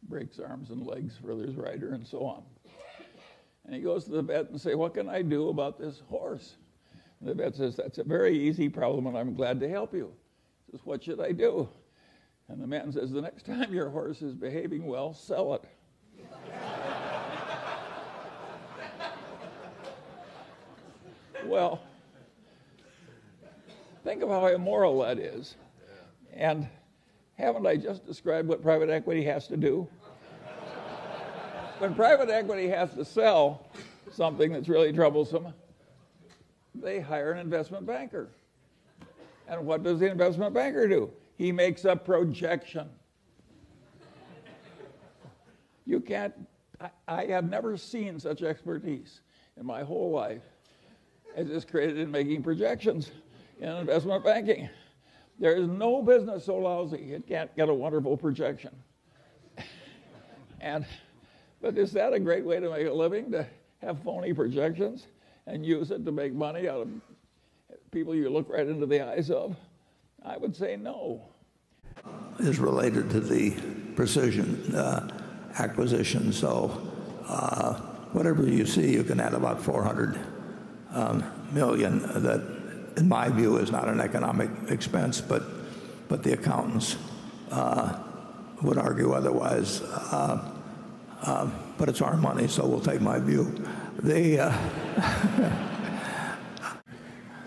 [0.09, 2.43] breaks arms and legs for his rider and so on.
[3.65, 6.57] And he goes to the vet and say, what can I do about this horse?
[7.21, 10.13] And the vet says, that's a very easy problem and I'm glad to help you.
[10.67, 11.69] He says, what should I do?
[12.49, 15.65] And the man says, the next time your horse is behaving well, sell it.
[21.45, 21.83] Well,
[24.05, 25.57] think of how immoral that is.
[26.33, 26.69] And
[27.37, 29.89] haven't I just described what private equity has to do?
[31.83, 33.67] When private equity has to sell
[34.13, 35.53] something that's really troublesome,
[36.77, 38.29] they hire an investment banker.
[39.49, 41.11] And what does the investment banker do?
[41.37, 42.89] He makes a projection.
[45.85, 46.33] You can't,
[46.81, 49.23] I, I have never seen such expertise
[49.59, 50.43] in my whole life
[51.35, 53.11] as is created in making projections
[53.59, 54.69] in investment banking.
[55.41, 58.71] There is no business so lousy it can't get a wonderful projection.
[60.61, 60.87] and
[61.63, 63.47] but is that a great way to make a living to
[63.81, 65.07] have phony projections
[65.47, 66.89] and use it to make money out of
[67.93, 69.57] people you look right into the eyes of?
[70.25, 71.23] I would say no.
[72.41, 73.51] Is related to the
[73.95, 75.09] precision uh,
[75.59, 76.33] acquisition.
[76.33, 76.91] So
[77.27, 77.75] uh,
[78.13, 80.19] whatever you see, you can add about 400
[80.91, 85.43] um, million that, in my view, is not an economic expense, but,
[86.09, 86.97] but the accountants
[87.51, 88.03] uh,
[88.63, 89.81] would argue otherwise.
[89.83, 90.52] Uh,
[91.23, 93.65] uh, but it's our money, so we'll take my view.
[94.01, 94.51] The, uh,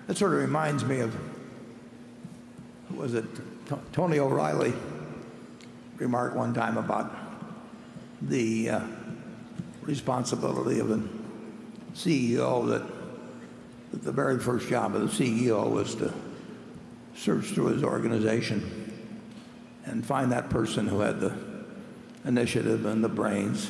[0.08, 1.16] that sort of reminds me of,
[2.96, 3.26] was it
[3.92, 4.74] Tony O'Reilly
[5.98, 7.14] remarked one time about
[8.22, 8.82] the uh,
[9.82, 11.02] responsibility of a
[11.94, 12.84] CEO that
[14.04, 16.14] the very first job of the CEO was to
[17.16, 18.92] search through his organization
[19.86, 21.55] and find that person who had the
[22.26, 23.70] initiative and the brains,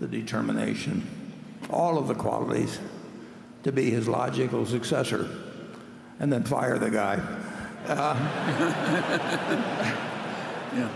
[0.00, 1.06] the determination,
[1.70, 2.78] all of the qualities
[3.62, 5.28] to be his logical successor,
[6.20, 7.14] and then fire the guy.
[7.86, 8.14] Uh,
[10.74, 10.88] yeah.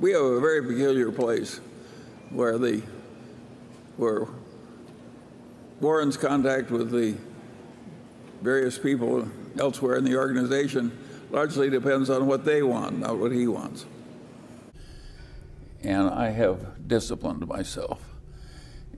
[0.00, 1.60] We have a very peculiar place
[2.30, 2.82] where the
[3.96, 4.26] where
[5.80, 7.14] Warren's contact with the
[8.40, 10.96] various people elsewhere in the organization
[11.30, 13.86] largely depends on what they want, not what he wants.
[15.82, 18.00] And I have disciplined myself.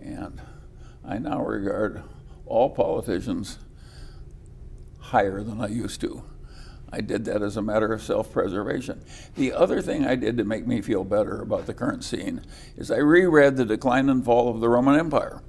[0.02, 0.40] And
[1.04, 2.02] I now regard
[2.46, 3.58] all politicians
[4.98, 6.22] higher than I used to.
[6.92, 9.02] I did that as a matter of self preservation.
[9.34, 12.42] The other thing I did to make me feel better about the current scene
[12.76, 15.42] is I reread The Decline and Fall of the Roman Empire.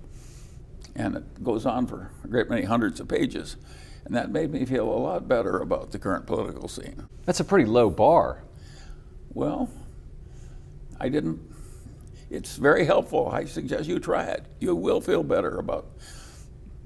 [0.96, 3.58] And it goes on for a great many hundreds of pages.
[4.06, 7.08] And that made me feel a lot better about the current political scene.
[7.26, 8.44] That's a pretty low bar.
[9.34, 9.70] Well,
[11.00, 11.40] I didn't.
[12.30, 13.30] It's very helpful.
[13.30, 14.46] I suggest you try it.
[14.60, 15.88] You will feel better about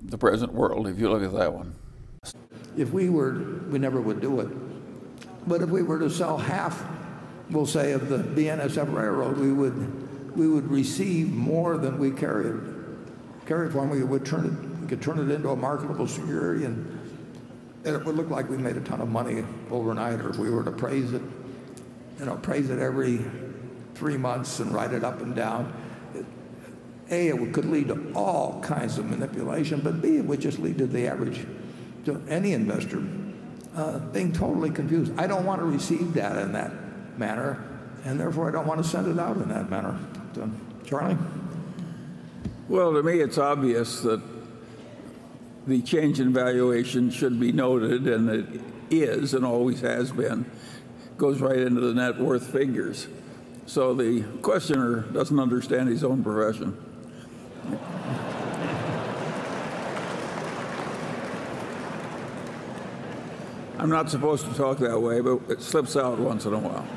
[0.01, 1.75] the present world if you look at that one.
[2.77, 3.33] If we were,
[3.69, 4.49] we never would do it.
[5.47, 6.83] But if we were to sell half,
[7.49, 12.61] we'll say, of the BNSF railroad, we would, we would receive more than we carried.
[13.45, 16.85] Carried for, we would turn it, we could turn it into a marketable security, and,
[17.85, 20.19] and it would look like we made a ton of money overnight.
[20.19, 21.21] Or if we were to praise it,
[22.19, 23.19] you know, praise it every
[23.99, 25.73] three months and write it up and down.
[27.11, 30.77] A, it could lead to all kinds of manipulation, but B, it would just lead
[30.77, 31.45] to the average,
[32.05, 33.03] to any investor
[33.75, 35.11] uh, being totally confused.
[35.17, 36.71] I don't want to receive data in that
[37.17, 37.61] manner,
[38.05, 39.99] and therefore I don't want to send it out in that manner.
[40.33, 40.49] So,
[40.85, 41.17] Charlie?
[42.69, 44.21] Well, to me, it's obvious that
[45.67, 50.45] the change in valuation should be noted, and it is and always has been,
[51.17, 53.07] goes right into the net worth figures.
[53.69, 56.75] So the questioner doesn't understand his own profession.
[63.77, 66.87] I'm not supposed to talk that way, but it slips out once in a while.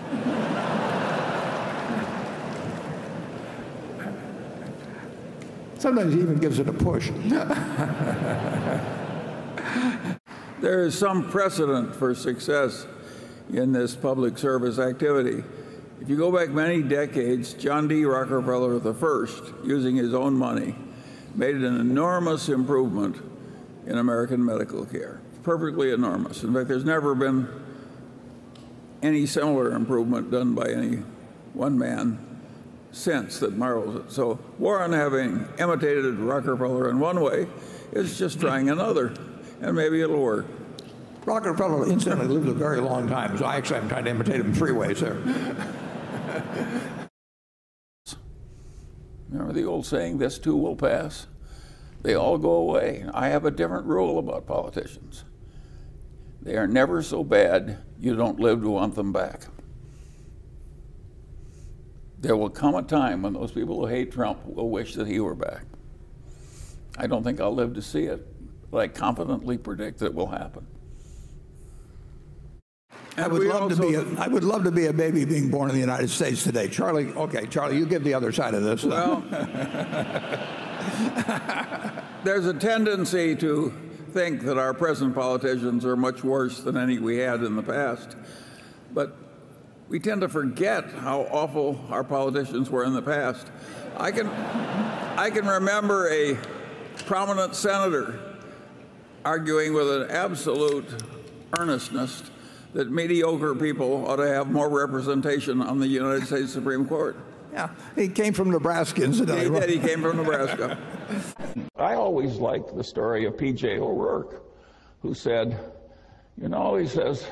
[5.78, 7.10] Sometimes he even gives it a push.
[10.62, 12.86] there is some precedent for success
[13.52, 15.44] in this public service activity.
[16.02, 18.04] If you go back many decades, John D.
[18.04, 20.74] Rockefeller I, using his own money,
[21.36, 23.22] made an enormous improvement
[23.86, 25.20] in American medical care.
[25.44, 26.42] Perfectly enormous.
[26.42, 27.48] In fact, there's never been
[29.00, 31.04] any similar improvement done by any
[31.52, 32.18] one man
[32.90, 34.10] since that marvels it.
[34.10, 37.46] So Warren, having imitated Rockefeller in one way,
[37.92, 39.14] is just trying another,
[39.60, 40.46] and maybe it'll work.
[41.24, 44.52] Rockefeller incidentally lived a very long time, so I actually am trying to imitate him
[44.52, 45.16] three ways there.
[49.28, 51.26] Remember the old saying, this too will pass?
[52.02, 53.06] They all go away.
[53.14, 55.24] I have a different rule about politicians.
[56.42, 59.46] They are never so bad you don't live to want them back.
[62.18, 65.20] There will come a time when those people who hate Trump will wish that he
[65.20, 65.64] were back.
[66.98, 68.26] I don't think I'll live to see it,
[68.70, 70.66] but I confidently predict that it will happen.
[73.16, 73.94] I would love to be.
[73.94, 76.68] A, I would love to be a baby being born in the United States today.
[76.68, 78.84] Charlie, okay, Charlie, you give the other side of this.
[78.84, 79.20] Well,
[82.24, 83.72] there's a tendency to
[84.12, 88.16] think that our present politicians are much worse than any we had in the past,
[88.92, 89.16] but
[89.88, 93.50] we tend to forget how awful our politicians were in the past.
[93.98, 96.38] I can, I can remember a
[97.04, 98.18] prominent senator
[99.24, 100.86] arguing with an absolute
[101.58, 102.22] earnestness
[102.72, 107.16] that mediocre people ought to have more representation on the United States Supreme Court.
[107.52, 109.60] Yeah, he came from Nebraska, incidentally.
[109.60, 109.82] He did.
[109.82, 110.78] He came from Nebraska.
[111.76, 113.78] I always liked the story of P.J.
[113.78, 114.42] O'Rourke,
[115.02, 115.58] who said,
[116.40, 117.26] you know, he says,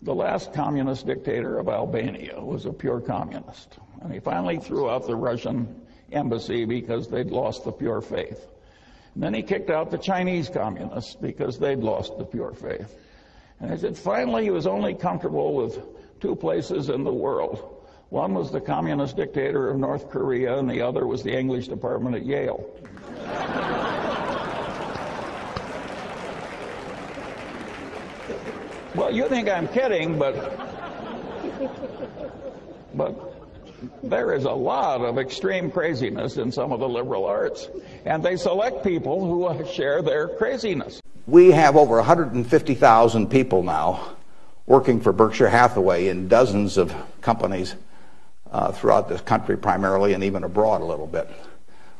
[0.00, 3.78] the last communist dictator of Albania was a pure communist.
[4.00, 8.48] And he finally threw out the Russian embassy because they'd lost the pure faith.
[9.14, 12.96] And then he kicked out the Chinese communists because they'd lost the pure faith.
[13.62, 15.78] And I said, finally, he was only comfortable with
[16.20, 17.78] two places in the world.
[18.10, 22.16] One was the communist dictator of North Korea, and the other was the English department
[22.16, 22.68] at Yale.
[28.96, 30.34] well, you think I'm kidding, but
[32.94, 33.34] but
[34.02, 37.70] there is a lot of extreme craziness in some of the liberal arts,
[38.04, 41.00] and they select people who share their craziness.
[41.26, 44.16] We have over 150,000 people now
[44.66, 47.76] working for Berkshire Hathaway in dozens of companies
[48.50, 51.30] uh, throughout this country primarily and even abroad a little bit.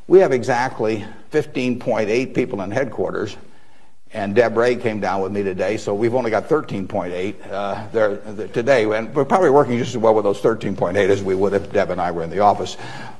[0.07, 3.37] We have exactly 15.8 people in headquarters,
[4.11, 8.47] and Deb Ray came down with me today, so we've only got 13.8 uh, there,
[8.47, 11.71] today, and we're probably working just as well with those 13.8 as we would if
[11.71, 12.75] Deb and I were in the office.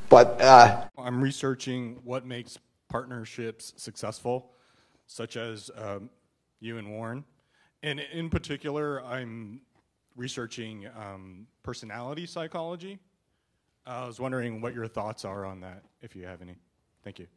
[0.10, 2.58] But uh, I'm researching what makes
[2.90, 4.53] partnerships successful
[5.14, 6.10] such as um,
[6.60, 7.24] you and Warren.
[7.84, 9.62] And in particular, I'm
[10.16, 12.98] researching um, personality psychology.
[13.86, 16.56] I was wondering what your thoughts are on that, if you have any.
[17.04, 17.28] Thank you.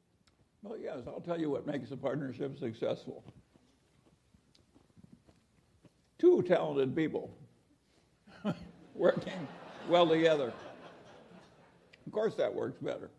[0.63, 3.23] Well, yes, I'll tell you what makes a partnership successful.
[6.19, 7.37] Two talented people
[8.95, 9.47] working
[9.87, 10.51] well together.
[12.07, 13.11] Of course, that works better.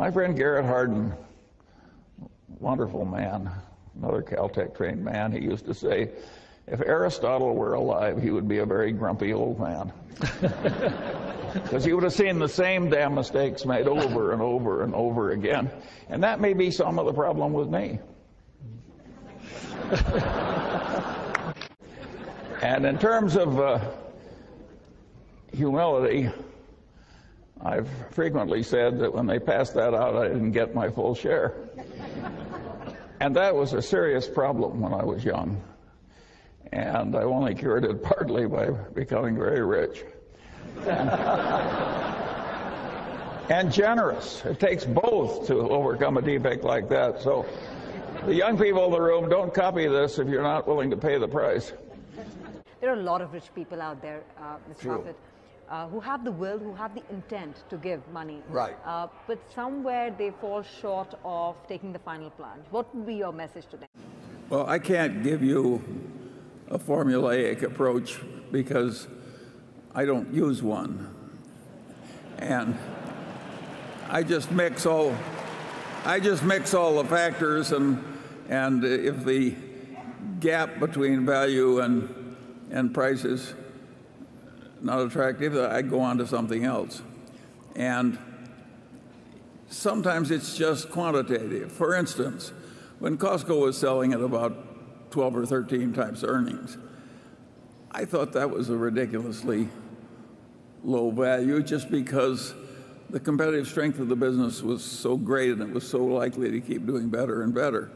[0.00, 1.12] My friend Garrett Hardin,
[2.58, 3.50] wonderful man,
[3.98, 6.08] another Caltech trained man, he used to say,
[6.66, 9.92] if Aristotle were alive, he would be a very grumpy old man.
[11.52, 15.32] Because he would have seen the same damn mistakes made over and over and over
[15.32, 15.68] again.
[16.08, 17.98] And that may be some of the problem with me.
[22.62, 23.80] and in terms of uh,
[25.52, 26.30] humility,
[27.64, 31.54] I've frequently said that when they passed that out, I didn't get my full share.
[33.20, 35.62] and that was a serious problem when I was young.
[36.72, 40.04] And I only cured it partly by becoming very rich.
[43.50, 44.42] and generous.
[44.44, 47.20] It takes both to overcome a defect like that.
[47.20, 47.44] So,
[48.24, 51.18] the young people in the room, don't copy this if you're not willing to pay
[51.18, 51.72] the price.
[52.80, 54.80] There are a lot of rich people out there, uh, Mr.
[54.80, 54.98] True.
[54.98, 55.16] Buffett,
[55.70, 58.42] uh, who have the will, who have the intent to give money.
[58.48, 58.76] Right.
[58.84, 62.64] Uh, but somewhere they fall short of taking the final plunge.
[62.70, 63.88] What would be your message to them?
[64.48, 65.82] Well, I can't give you
[66.68, 68.18] a formulaic approach
[68.50, 69.06] because
[69.94, 71.14] I don't use one.
[72.38, 72.76] And
[74.08, 75.14] I just mix all
[76.04, 78.02] I just mix all the factors and
[78.48, 79.54] and if the
[80.40, 82.36] gap between value and
[82.70, 83.54] and price is
[84.82, 87.02] not attractive, I'd go on to something else.
[87.76, 88.18] And
[89.68, 91.72] sometimes it's just quantitative.
[91.72, 92.52] For instance,
[92.98, 96.76] when Costco was selling at about 12 or 13 times earnings,
[97.90, 99.68] I thought that was a ridiculously
[100.84, 102.54] low value just because
[103.10, 106.60] the competitive strength of the business was so great and it was so likely to
[106.60, 107.90] keep doing better and better.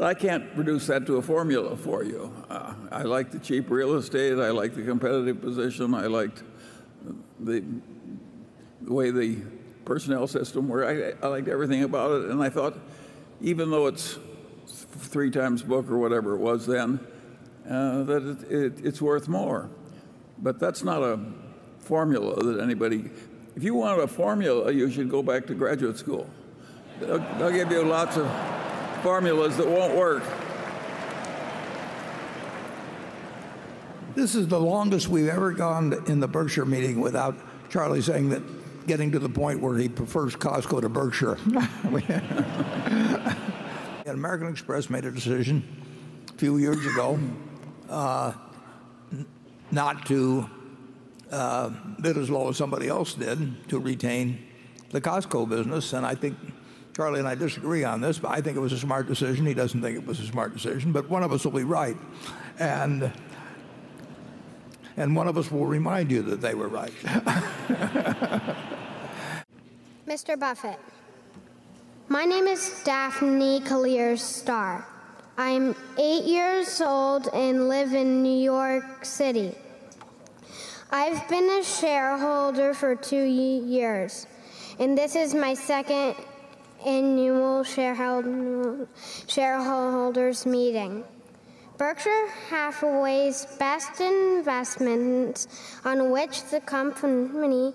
[0.00, 2.32] I can't reduce that to a formula for you.
[2.50, 4.38] Uh, I like the cheap real estate.
[4.38, 5.94] I like the competitive position.
[5.94, 6.42] I liked
[7.38, 7.64] the,
[8.82, 9.38] way the
[9.84, 11.22] personnel system worked.
[11.22, 12.30] I, liked everything about it.
[12.30, 12.76] And I thought,
[13.40, 14.18] even though it's
[14.66, 16.98] three times book or whatever it was then,
[17.68, 19.70] uh, that it, it, it's worth more.
[20.38, 21.20] But that's not a
[21.78, 23.10] formula that anybody.
[23.54, 26.28] If you want a formula, you should go back to graduate school.
[27.00, 28.26] They'll give you lots of
[29.04, 30.22] formulas that won't work.
[34.14, 37.36] This is the longest we've ever gone in the Berkshire meeting without
[37.68, 38.42] Charlie saying that
[38.86, 41.36] getting to the point where he prefers Costco to Berkshire.
[44.06, 45.62] and American Express made a decision
[46.30, 47.18] a few years ago
[47.90, 48.32] uh,
[49.70, 50.48] not to
[51.30, 51.68] uh,
[52.00, 54.38] bid as low as somebody else did to retain
[54.92, 55.92] the Costco business.
[55.92, 56.38] And I think
[56.94, 59.44] Charlie and I disagree on this, but I think it was a smart decision.
[59.46, 61.96] He doesn't think it was a smart decision, but one of us will be right.
[62.60, 63.12] And
[64.96, 66.92] and one of us will remind you that they were right.
[70.06, 70.38] Mr.
[70.38, 70.78] Buffett,
[72.08, 74.86] my name is Daphne Kalir Starr.
[75.36, 79.52] I'm eight years old and live in New York City.
[80.92, 84.28] I've been a shareholder for two years,
[84.78, 86.14] and this is my second
[86.86, 87.64] annual
[89.26, 91.04] shareholders meeting.
[91.76, 95.48] Berkshire Hathaway's best investments
[95.84, 97.74] on which the company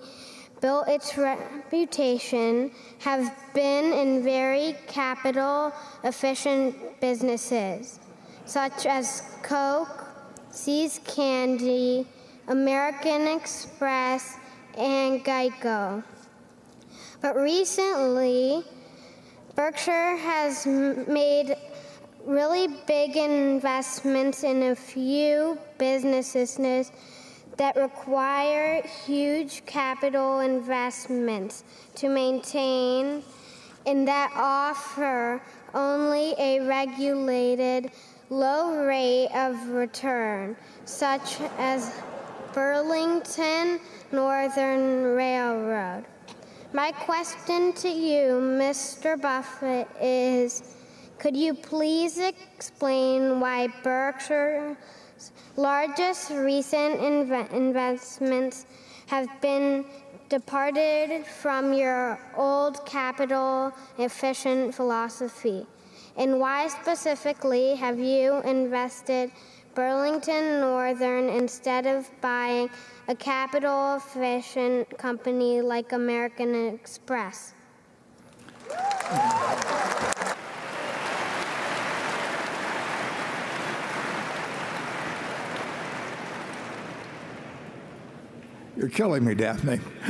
[0.62, 5.72] built its reputation have been in very capital
[6.04, 7.98] efficient businesses,
[8.46, 10.06] such as Coke,
[10.50, 12.06] See's Candy,
[12.48, 14.36] American Express,
[14.78, 16.02] and Geico.
[17.20, 18.64] But recently,
[19.60, 21.54] Berkshire has made
[22.24, 26.90] really big investments in a few businesses
[27.58, 31.64] that require huge capital investments
[31.96, 33.22] to maintain
[33.84, 35.42] and that offer
[35.74, 37.90] only a regulated
[38.30, 40.56] low rate of return,
[40.86, 42.00] such as
[42.54, 43.78] Burlington
[44.10, 46.06] Northern Railroad.
[46.72, 49.20] My question to you, Mr.
[49.20, 50.76] Buffett, is
[51.18, 54.76] could you please explain why Berkshire's
[55.56, 58.66] largest recent inv- investments
[59.08, 59.84] have been
[60.28, 65.66] departed from your old capital efficient philosophy?
[66.16, 69.32] And why specifically have you invested
[69.74, 72.70] Burlington Northern instead of buying
[73.10, 77.54] a capital efficient company like American Express?
[88.76, 89.80] You're killing me, Daphne.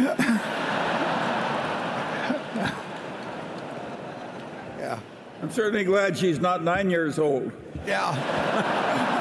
[4.79, 5.01] yeah.
[5.41, 7.51] I'm certainly glad she's not nine years old.
[7.87, 9.17] Yeah.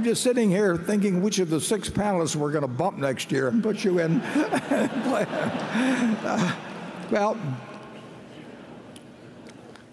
[0.00, 3.30] I'm just sitting here thinking which of the six panelists we're going to bump next
[3.30, 4.22] year and put you in.
[4.22, 4.96] uh,
[7.10, 7.36] well,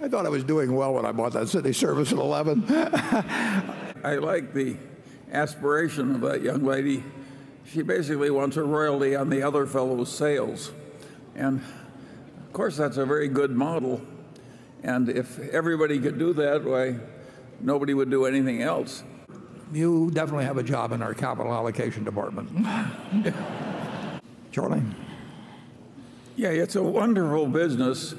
[0.02, 2.64] I thought I was doing well when I bought that city service at 11.
[2.70, 4.78] I like the
[5.34, 7.04] aspiration of that young lady.
[7.66, 10.72] She basically wants a royalty on the other fellow's sales.
[11.36, 14.02] And of course, that's a very good model.
[14.84, 16.96] And if everybody could do that, why,
[17.60, 19.04] nobody would do anything else.
[19.74, 22.50] You definitely have a job in our capital allocation department.
[24.52, 24.84] Charlie?
[26.36, 28.14] Yeah, it's a wonderful business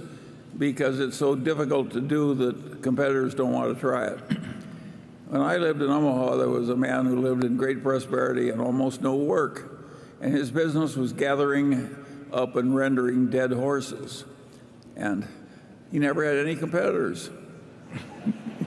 [0.59, 4.21] because it's so difficult to do that competitors don't want to try it.
[5.29, 8.61] When I lived in Omaha, there was a man who lived in great prosperity and
[8.61, 9.87] almost no work,
[10.21, 11.95] and his business was gathering
[12.33, 14.25] up and rendering dead horses.
[14.97, 15.29] And
[15.93, 17.31] he never had any competitors.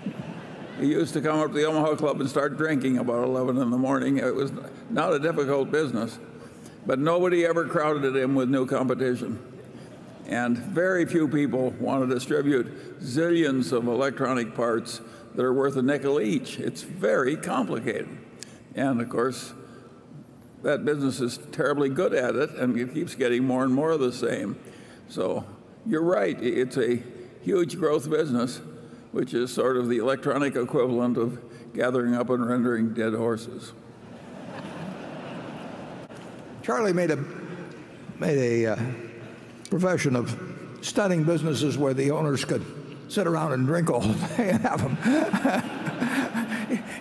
[0.82, 3.70] he used to come up to the Omaha Club and start drinking about 11 in
[3.70, 4.18] the morning.
[4.18, 4.52] It was
[4.90, 6.18] not a difficult business,
[6.86, 9.40] but nobody ever crowded him with new competition.
[10.28, 15.02] And very few people want to distribute zillions of electronic parts
[15.36, 16.60] that are worth a nickel each.
[16.60, 18.10] It's very complicated.
[18.76, 19.54] And of course,
[20.64, 24.00] that business is terribly good at it and it keeps getting more and more of
[24.00, 24.58] the same.
[25.10, 25.46] So
[25.86, 27.04] you're right, it's a
[27.42, 28.62] huge growth business,
[29.12, 31.40] which is sort of the electronic equivalent of
[31.74, 33.74] gathering up and rendering dead horses.
[36.64, 37.18] Charlie made a
[38.20, 38.80] made a uh,
[39.70, 40.40] profession of
[40.82, 42.64] studying businesses where the owners could
[43.08, 44.02] sit around and drink all
[44.38, 44.98] day and have them.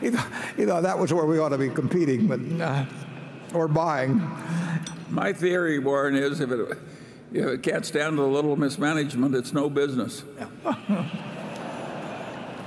[0.02, 0.24] you, know,
[0.56, 2.84] you know, that was where we ought to be competing but, uh,
[3.54, 4.18] or buying.
[5.10, 6.78] My theory, Warren, is if it,
[7.32, 10.24] if it can't stand a little mismanagement, it's no business.
[10.38, 11.08] Yeah,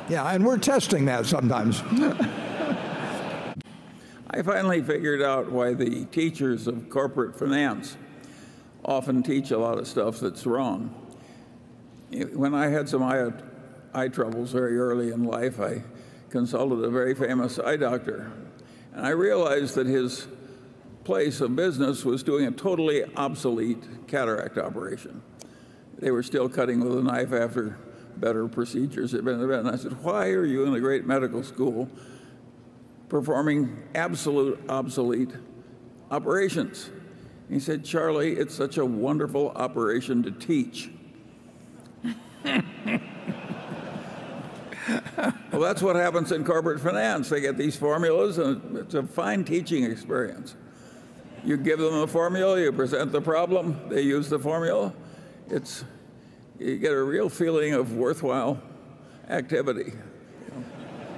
[0.10, 1.82] yeah and we're testing that sometimes.
[4.36, 7.98] I finally figured out why the teachers of corporate finance
[8.84, 10.94] often teach a lot of stuff that's wrong.
[12.34, 13.32] When I had some eye,
[13.94, 15.84] eye troubles very early in life, I
[16.32, 18.32] consulted a very famous eye doctor.
[18.94, 20.28] And I realized that his
[21.04, 25.22] place of business was doing a totally obsolete cataract operation.
[26.00, 27.78] They were still cutting with a knife after
[28.20, 29.66] better procedures been invented.
[29.66, 31.90] And I said, Why are you in a great medical school
[33.10, 35.32] performing absolute obsolete
[36.12, 36.90] operations?
[37.50, 40.90] He said, Charlie, it's such a wonderful operation to teach.
[45.52, 47.30] well, that's what happens in corporate finance.
[47.30, 50.56] They get these formulas, and it's a fine teaching experience.
[51.46, 54.94] You give them a formula, you present the problem, they use the formula.
[55.50, 55.84] It's,
[56.60, 58.62] you get a real feeling of worthwhile
[59.30, 59.94] activity.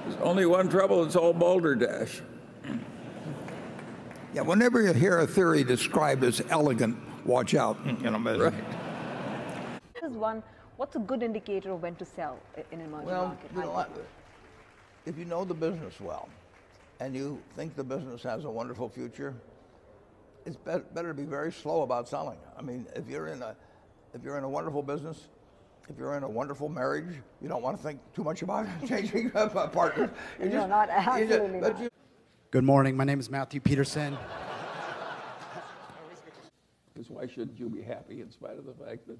[0.04, 2.22] There's only one trouble, it's all balderdash.
[4.34, 7.78] Yeah, whenever you hear a theory described as elegant, watch out.
[7.86, 8.52] You know, right.
[9.94, 10.42] This is one.
[10.76, 12.38] What's a good indicator of when to sell
[12.70, 13.50] in an emerging well, market?
[13.54, 13.86] You know,
[15.06, 16.28] if you know the business well,
[17.00, 19.34] and you think the business has a wonderful future,
[20.44, 22.38] it's better to be very slow about selling.
[22.58, 23.56] I mean, if you're in a
[24.14, 25.28] if you're in a wonderful business,
[25.88, 29.30] if you're in a wonderful marriage, you don't want to think too much about changing
[29.30, 30.10] partners.
[30.38, 31.92] You no, just, not absolutely just, not.
[32.50, 32.96] Good morning.
[32.96, 34.16] My name is Matthew Peterson.
[36.92, 39.18] Because why shouldn't you be happy in spite of the fact that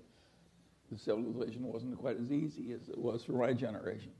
[0.90, 4.12] the civilization wasn't quite as easy as it was for my generation?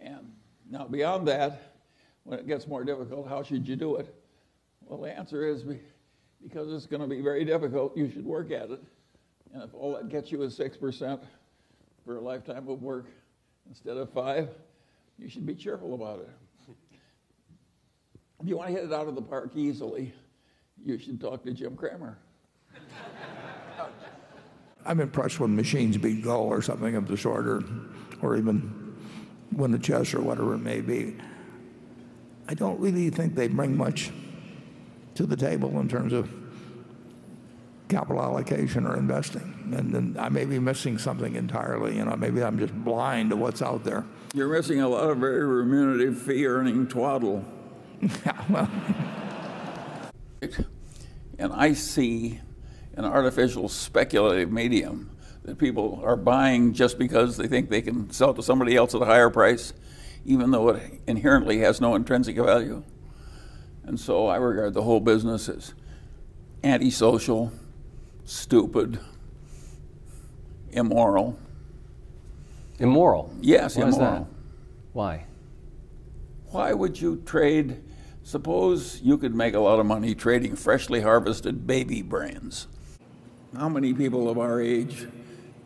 [0.00, 0.32] And
[0.70, 1.74] now, beyond that,
[2.24, 4.14] when it gets more difficult, how should you do it?
[4.84, 5.64] Well, the answer is
[6.42, 8.82] because it's going to be very difficult, you should work at it.
[9.52, 11.20] And if all that gets you is 6%
[12.04, 13.06] for a lifetime of work
[13.68, 14.48] instead of 5,
[15.18, 16.30] you should be cheerful about it.
[18.40, 20.12] If you want to hit it out of the park easily,
[20.84, 22.18] you should talk to Jim Cramer.
[24.86, 27.62] I'm impressed when machines beat Go or something of the sort, or,
[28.22, 28.96] or even
[29.52, 31.16] win the chess or whatever it may be.
[32.48, 34.10] I don't really think they bring much
[35.16, 36.32] to the table in terms of
[37.88, 39.72] capital allocation or investing.
[39.76, 41.96] And then I may be missing something entirely.
[41.96, 44.04] You know, maybe I'm just blind to what's out there.
[44.34, 47.44] You're missing a lot of very remunerative fee earning twaddle.
[48.00, 48.70] yeah, well.
[51.38, 52.40] And I see
[52.94, 58.34] an artificial speculative medium that people are buying just because they think they can sell
[58.34, 59.72] to somebody else at a higher price,
[60.24, 62.82] even though it inherently has no intrinsic value.
[63.84, 65.72] And so I regard the whole business as
[66.62, 67.52] antisocial,
[68.28, 69.00] stupid,
[70.70, 71.38] immoral.
[72.78, 73.34] Immoral?
[73.40, 73.94] Yes, Why immoral.
[73.94, 74.26] Is that?
[74.92, 75.24] Why?
[76.50, 77.82] Why would you trade?
[78.22, 82.66] Suppose you could make a lot of money trading freshly harvested baby brains.
[83.56, 85.08] How many people of our age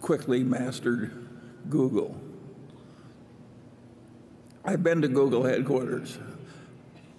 [0.01, 1.29] quickly mastered
[1.69, 2.21] Google?
[4.65, 6.19] I've been to Google headquarters.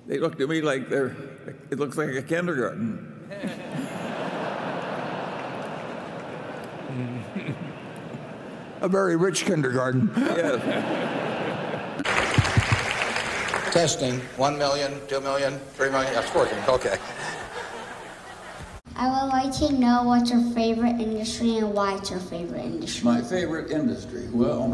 [0.08, 1.16] They look to me like they're,
[1.70, 3.10] it looks like a kindergarten.
[8.84, 10.14] a very rich kindergarten.
[13.72, 14.20] Testing.
[14.38, 16.14] One million, two million, three million.
[16.14, 16.60] That's working.
[16.68, 16.98] Okay.
[18.96, 23.04] I would like to know what's your favorite industry and why it's your favorite industry.
[23.04, 24.28] My favorite industry?
[24.32, 24.68] Well,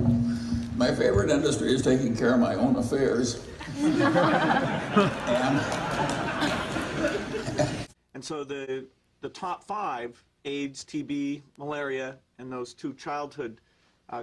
[0.76, 3.46] my favorite industry is taking care of my own affairs.
[8.20, 8.86] And so the,
[9.22, 13.62] the top five, AIDS, TB, malaria, and those two childhood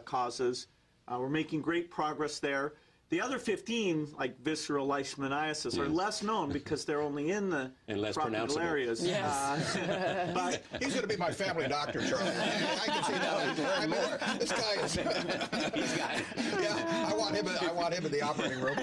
[0.01, 0.67] causes,
[1.09, 2.75] uh, we're making great progress there.
[3.09, 8.01] The other 15, like visceral leishmaniasis, are less known because they're only in the And
[8.01, 9.07] less tropical areas.
[9.07, 9.77] Yes.
[9.77, 12.27] Uh, but He's going to be my family doctor, Charlie.
[12.31, 13.79] I can see that.
[13.79, 14.95] I mean, this guy is.
[14.95, 16.21] He's got
[16.61, 17.47] Yeah, I want him.
[17.47, 18.77] I want him in the operating room.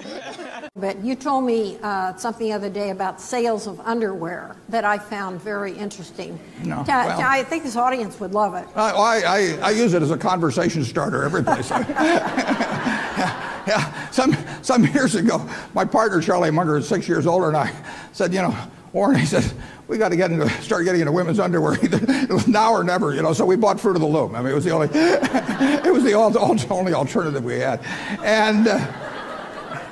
[0.74, 4.98] But you told me uh, something the other day about sales of underwear that I
[4.98, 6.40] found very interesting.
[6.62, 8.66] No, Ta- well- I think this audience would love it.
[8.74, 11.70] I, I, I, I use it as a conversation starter every place.
[13.16, 14.10] Yeah, yeah.
[14.10, 17.74] Some, some years ago, my partner, Charlie Munger, is six years older than I,
[18.12, 18.56] said, you know,
[18.92, 19.50] Warren, he said,
[19.88, 21.74] we got to get into, start getting into women's underwear.
[21.82, 23.32] Either, now or never, you know.
[23.32, 24.34] So we bought Fruit of the Loom.
[24.34, 26.14] I mean, it was the only, it was the
[26.70, 27.80] only alternative we had.
[28.22, 28.78] And uh,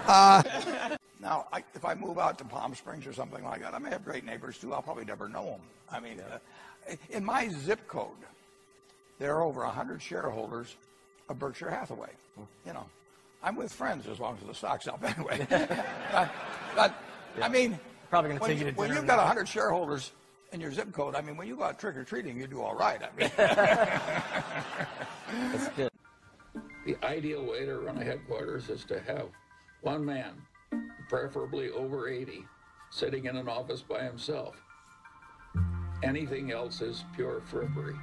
[0.07, 0.43] uh,
[1.21, 3.91] now, I, if I move out to Palm Springs or something like that, I may
[3.91, 4.73] have great neighbors too.
[4.73, 5.61] I'll probably never know them.
[5.91, 6.39] I mean, uh,
[7.11, 8.11] in my zip code,
[9.19, 10.77] there are over 100 shareholders
[11.29, 12.11] of Berkshire Hathaway.
[12.67, 12.87] You know,
[13.43, 15.47] I'm with friends as long as the stock's up anyway.
[16.13, 16.31] but,
[16.77, 16.95] but
[17.41, 17.79] I mean,
[18.11, 19.25] Probably gonna when, take you to when you've got now.
[19.25, 20.13] 100 shareholders
[20.53, 22.61] in your zip code, I mean, when you go out trick or treating, you do
[22.61, 23.01] all right.
[23.03, 23.31] I mean,
[25.53, 25.91] That's good.
[26.85, 29.29] The ideal way to run a headquarters is to have
[29.81, 30.35] one man,
[31.09, 32.45] preferably over 80,
[32.91, 34.57] sitting in an office by himself.
[36.03, 37.99] Anything else is pure frippery.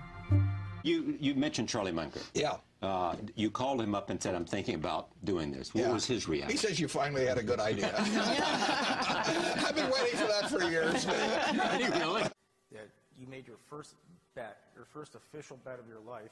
[0.83, 2.21] You you mentioned Charlie Munger.
[2.33, 2.57] Yeah.
[2.81, 5.91] Uh, you called him up and said, "I'm thinking about doing this." What Yeah.
[5.91, 6.51] was his reaction?
[6.51, 7.93] He says you finally had a good idea.
[7.97, 11.03] I've been waiting for that for years.
[11.77, 12.23] Did he really?
[12.71, 13.95] that you made your first
[14.33, 16.31] bet, your first official bet of your life,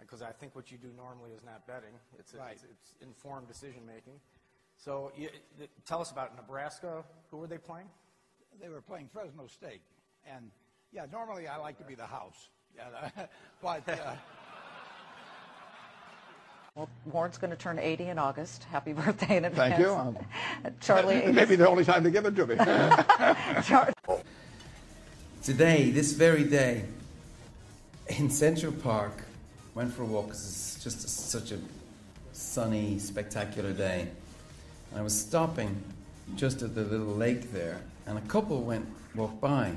[0.00, 1.92] because I think what you do normally is not betting.
[2.18, 2.52] It's, Right.
[2.52, 4.18] it's, it's informed decision making.
[4.78, 5.28] So you,
[5.84, 7.04] tell us about Nebraska.
[7.30, 7.88] Who were they playing?
[8.60, 9.80] they were playing Fresno State,
[10.26, 10.50] and
[10.92, 12.48] yeah, normally I like to be the house.
[12.76, 13.10] Yeah,
[13.62, 14.14] but uh,
[16.74, 18.64] Well, Warren's going to turn 80 in August.
[18.64, 19.74] Happy birthday in advance.
[19.74, 19.92] Thank you.
[19.92, 20.16] Um,
[20.80, 22.56] Charlie, maybe the only time to give it to me.
[25.42, 26.84] Today, this very day,
[28.08, 29.12] in Central Park,
[29.74, 31.58] went for a walk because it's just a, such a
[32.32, 34.08] sunny, spectacular day.
[34.92, 35.76] And I was stopping
[36.36, 39.74] just at the little lake there, and a couple went walked by,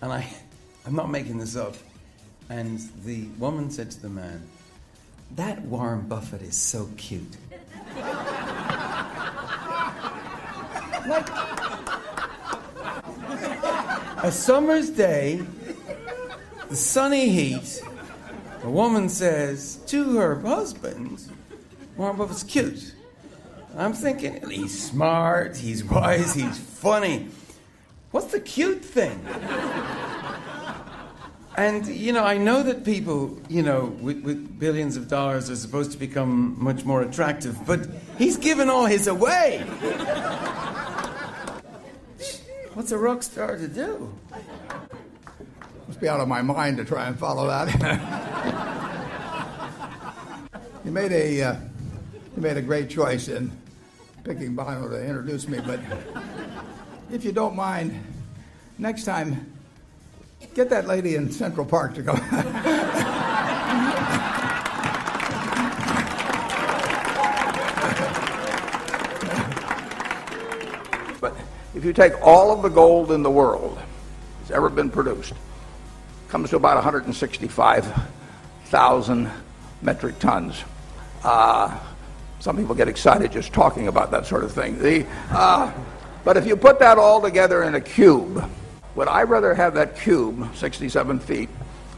[0.00, 0.32] and I,
[0.86, 1.74] I'm not making this up.
[2.48, 4.46] And the woman said to the man,
[5.36, 7.36] "That Warren Buffett is so cute."
[11.06, 11.28] like
[14.22, 15.42] a summer's day,
[16.68, 17.82] the sunny heat,
[18.62, 21.20] a woman says to her husband,
[21.96, 22.94] Warren Buffett's cute.
[23.76, 27.28] I'm thinking, he's smart, he's wise, he's funny.
[28.12, 29.20] What's the cute thing?
[31.56, 35.56] And, you know, I know that people, you know, with, with billions of dollars are
[35.56, 37.86] supposed to become much more attractive, but
[38.18, 39.60] he's given all his away.
[42.74, 44.12] What's a rock star to do?
[45.86, 47.70] Must be out of my mind to try and follow that.
[50.84, 51.54] you made a uh,
[52.34, 53.52] you made a great choice in
[54.24, 55.78] picking Bono to introduce me, but
[57.12, 58.02] if you don't mind,
[58.76, 59.53] next time
[60.52, 62.14] Get that lady in Central Park to go.
[71.24, 71.34] But
[71.74, 73.78] if you take all of the gold in the world
[74.38, 75.38] that's ever been produced, it
[76.28, 79.30] comes to about 165,000
[79.80, 80.62] metric tons.
[81.22, 81.80] Uh,
[82.40, 84.78] some people get excited just talking about that sort of thing.
[84.78, 85.72] The, uh,
[86.24, 88.46] but if you put that all together in a cube,
[88.94, 91.48] would I rather have that cube, 67 feet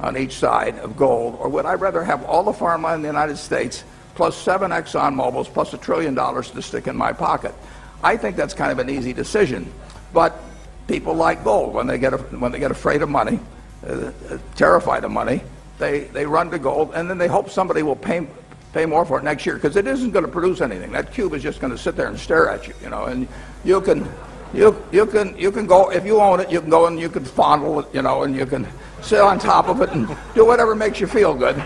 [0.01, 3.09] on each side of gold, or would I rather have all the farmland in the
[3.09, 3.85] United States
[4.15, 7.55] plus seven Exxon Mobil's plus a trillion dollars to stick in my pocket?
[8.03, 9.73] I think that's kind of an easy decision.
[10.13, 10.39] But
[10.87, 13.41] people like gold when they get, when they get afraid of money,
[13.87, 14.13] uh,
[14.55, 15.43] terrified of money,
[15.79, 18.27] they, they run to gold and then they hope somebody will pay,
[18.73, 20.93] pay more for it next year because it isn't going to produce anything.
[20.93, 23.29] That cube is just going to sit there and stare at you, you know, and
[23.65, 24.09] you can,
[24.55, 27.09] you, you can, you can go, if you own it, you can go and you
[27.09, 28.67] can fondle it, you know, and you can
[29.03, 31.63] sit on top of it and do whatever makes you feel good.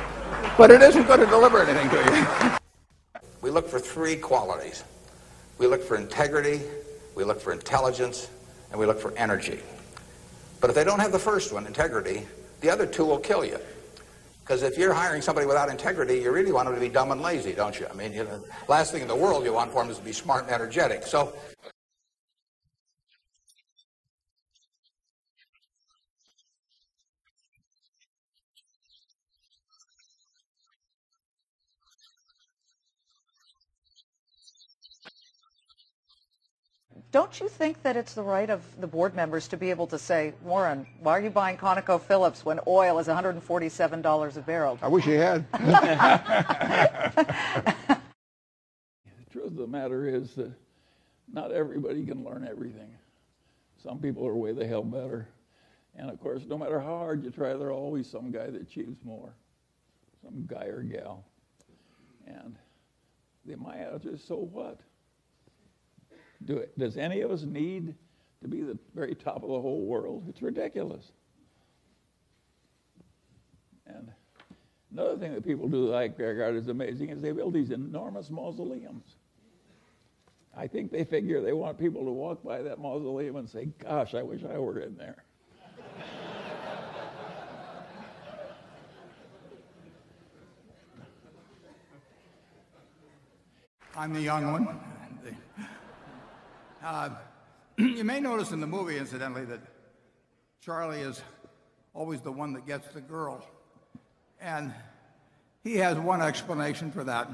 [0.57, 3.20] But it isn't going to deliver anything to you.
[3.43, 4.85] We look for three qualities.
[5.59, 6.62] We look for integrity,
[7.14, 8.31] we look for intelligence,
[8.70, 9.61] and we look for energy.
[10.61, 12.26] But if they don't have the first one, integrity,
[12.61, 13.59] the other two will kill you.
[14.43, 17.20] Because if you're hiring somebody without integrity, you really want them to be dumb and
[17.20, 17.87] lazy, don't you?
[17.91, 20.05] I mean, you know, last thing in the world you want for them is to
[20.05, 21.07] be smart and energetic.
[21.07, 21.35] So
[37.12, 39.98] Don't you think that it's the right of the board members to be able to
[39.98, 44.78] say, Warren, why are you buying ConocoPhillips when oil is $147 a barrel?
[44.80, 45.44] I wish you had.
[49.32, 50.50] The truth of the matter is that
[51.32, 52.90] not everybody can learn everything.
[53.80, 55.28] Some people are way the hell better.
[55.94, 58.98] And of course, no matter how hard you try, there's always some guy that achieves
[59.04, 59.32] more,
[60.24, 61.24] some guy or gal.
[62.26, 62.56] And
[63.46, 64.80] the, my attitude is, so what?
[66.45, 67.95] Do it, does any of us need
[68.43, 70.24] to be the very top of the whole world?
[70.28, 71.12] It's ridiculous.
[73.86, 74.11] And
[74.93, 78.30] another thing that people do that I regard as amazing is they build these enormous
[78.30, 79.16] mausoleums.
[80.57, 84.14] I think they figure they want people to walk by that mausoleum and say, Gosh,
[84.14, 85.24] I wish I were in there.
[93.97, 94.89] I'm the young one.
[96.83, 97.11] Uh,
[97.78, 99.61] you may notice in the movie, incidentally, that
[100.62, 101.20] Charlie is
[101.93, 103.45] always the one that gets the girl.
[104.41, 104.72] And
[105.62, 107.28] he has one explanation for that,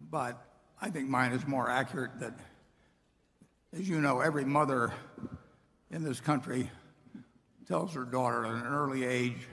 [0.00, 0.42] but
[0.80, 2.38] I think mine is more accurate that,
[3.74, 4.94] as you know, every mother
[5.90, 6.70] in this country
[7.66, 9.46] tells her daughter at an early age,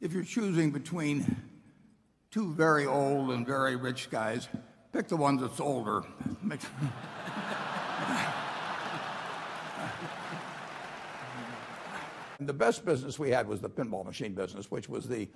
[0.00, 1.36] if you're choosing between
[2.32, 4.48] two very old and very rich guys,
[4.92, 6.02] pick the one that's older.
[12.40, 15.28] The best business we had was the pinball machine business, which was the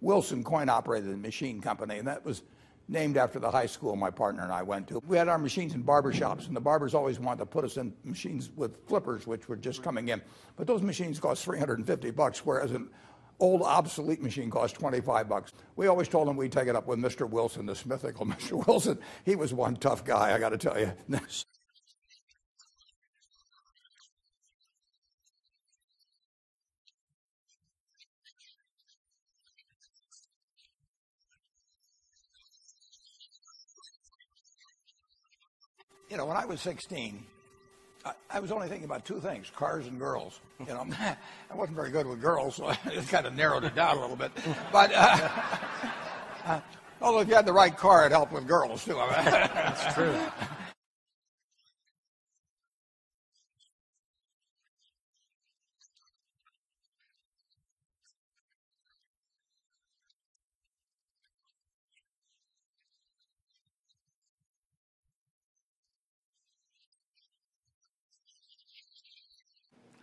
[0.00, 2.42] Wilson coin operated machine company, and that was
[2.88, 5.00] named after the high school my partner and I went to.
[5.06, 7.76] We had our machines in barber shops, and the barbers always wanted to put us
[7.76, 10.20] in machines with flippers, which were just coming in.
[10.56, 12.90] But those machines cost 350 bucks, whereas an
[13.38, 15.52] old obsolete machine cost 25 bucks.
[15.76, 17.28] We always told them we'd take it up with Mr.
[17.28, 18.66] Wilson, the mythical Mr.
[18.66, 18.98] Wilson.
[19.24, 20.92] He was one tough guy, I got to tell you.
[36.10, 37.24] you know, when I was 16,
[38.04, 40.40] I, I was only thinking about two things: cars and girls.
[40.58, 43.96] You know, I wasn't very good with girls, so it kind of narrowed it down
[43.96, 44.32] a little bit.
[44.72, 45.28] But uh,
[46.46, 46.60] uh,
[47.00, 48.94] although if you had the right car, it helped with girls too.
[49.10, 50.20] That's true.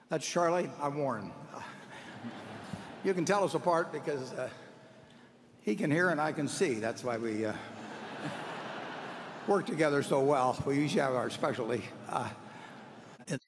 [0.10, 0.70] That's Charlie.
[0.82, 1.32] I'm Warren.
[3.04, 4.50] You can tell us apart because uh,
[5.62, 6.76] he can hear and I can see.
[6.76, 7.54] That's why we uh,
[9.48, 10.58] work together so well.
[10.66, 11.84] We usually have our specialty.
[12.10, 12.30] Uh,
[13.28, 13.40] in-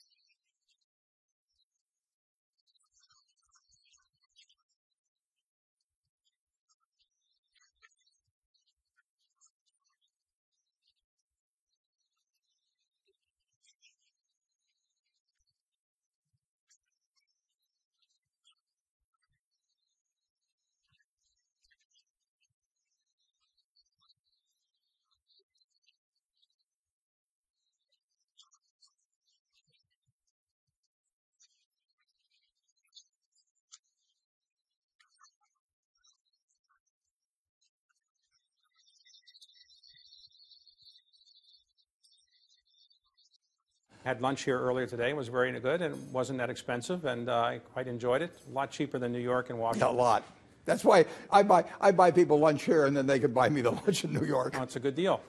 [44.10, 45.12] Had lunch here earlier today.
[45.12, 48.32] It was very good and wasn't that expensive, and uh, I quite enjoyed it.
[48.50, 49.88] A lot cheaper than New York and Yeah, Washington.
[49.90, 50.24] a lot.
[50.66, 53.62] That's why I buy, I buy people lunch here and then they can buy me
[53.62, 54.56] the lunch in New York.
[54.58, 55.22] Oh, it's a good deal.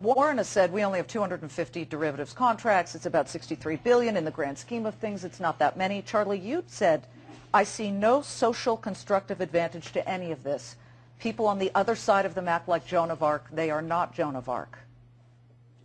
[0.00, 2.94] Warren has said we only have 250 derivatives contracts.
[2.94, 5.24] It's about 63 billion in the grand scheme of things.
[5.24, 6.00] It's not that many.
[6.00, 7.06] Charlie, you said,
[7.52, 10.76] I see no social constructive advantage to any of this.
[11.18, 14.14] People on the other side of the map like Joan of Arc, they are not
[14.14, 14.78] Joan of Arc.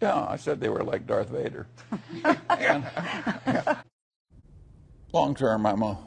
[0.02, 1.68] Yeah, I said they were like Darth Vader.
[2.50, 2.86] And-
[5.12, 5.98] Long term, I'm a,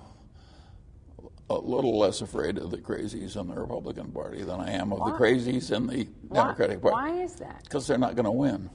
[1.51, 4.99] a little less afraid of the crazies in the Republican Party than I am of
[4.99, 6.94] the crazies in the Why- Democratic Party.
[6.94, 7.64] Why is that?
[7.64, 8.68] Because they're not going to win.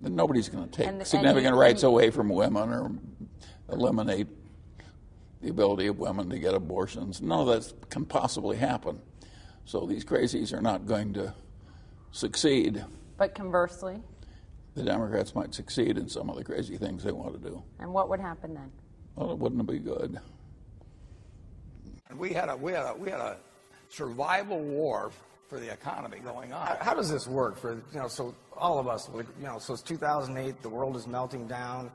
[0.00, 2.90] Nobody's going to take the- and significant you- rights and- away from women or
[3.70, 4.28] eliminate
[5.40, 7.20] the ability of women to get abortions.
[7.20, 9.00] None of that can possibly happen.
[9.66, 11.34] So these crazies are not going to
[12.12, 12.84] succeed.
[13.16, 14.02] But conversely,
[14.74, 17.62] The Democrats might succeed in some of the crazy things they want to do.
[17.78, 18.72] and what would happen then?
[19.14, 20.18] Well, it wouldn't be good.
[22.10, 23.36] And we had a we had a we had a
[23.88, 25.10] survival war
[25.48, 26.76] for the economy going on.
[26.80, 29.74] How, does this work for, you know, so all of us, like, you know, so
[29.74, 31.90] it's 2008, the world is melting down.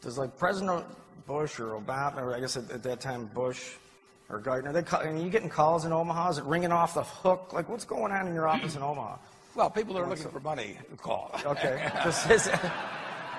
[0.00, 0.84] Does like President
[1.26, 3.74] Bush or Obama, or I guess at, at that time Bush
[4.28, 6.30] or Geithner, they call, and you getting calls in Omaha?
[6.30, 7.52] Is it ringing off the hook?
[7.52, 9.18] Like what's going on in your office in Omaha?
[9.54, 11.30] Well, people are looking for money to call.
[11.44, 11.90] Okay.
[12.04, 12.50] Just, just,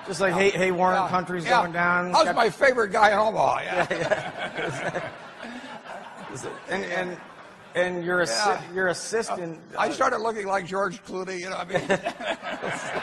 [0.06, 1.60] just like, hey, hey, Warren, Yeah, country's yeah.
[1.60, 2.12] going down.
[2.12, 3.58] How's Got- my favorite guy in Omaha?
[3.90, 5.10] Yeah.
[6.68, 7.16] and and
[7.74, 8.72] and your assi- Yeah.
[8.72, 9.60] your assistant.
[9.78, 11.40] I uh, started looking like George Clooney.
[11.40, 11.82] You know, I mean.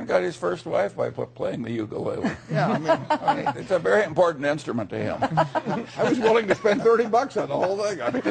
[0.00, 2.30] Warren got his first wife by playing the ukulele.
[2.50, 5.18] Yeah, I mean, I mean, It's a very important instrument to him.
[5.22, 8.00] I was willing to spend 30 bucks on the whole thing.
[8.00, 8.22] I mean,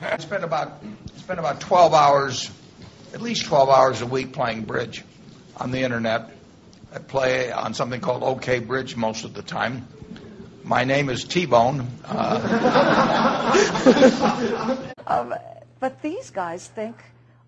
[0.00, 0.82] I spent about
[1.16, 2.50] spent about 12 hours,
[3.12, 5.02] at least 12 hours a week playing bridge
[5.56, 6.30] on the internet.
[6.94, 9.86] I play on something called OK Bridge most of the time.
[10.62, 11.86] My name is T-Bone.
[12.04, 13.32] Uh,
[15.08, 15.34] Um,
[15.78, 16.96] but these guys think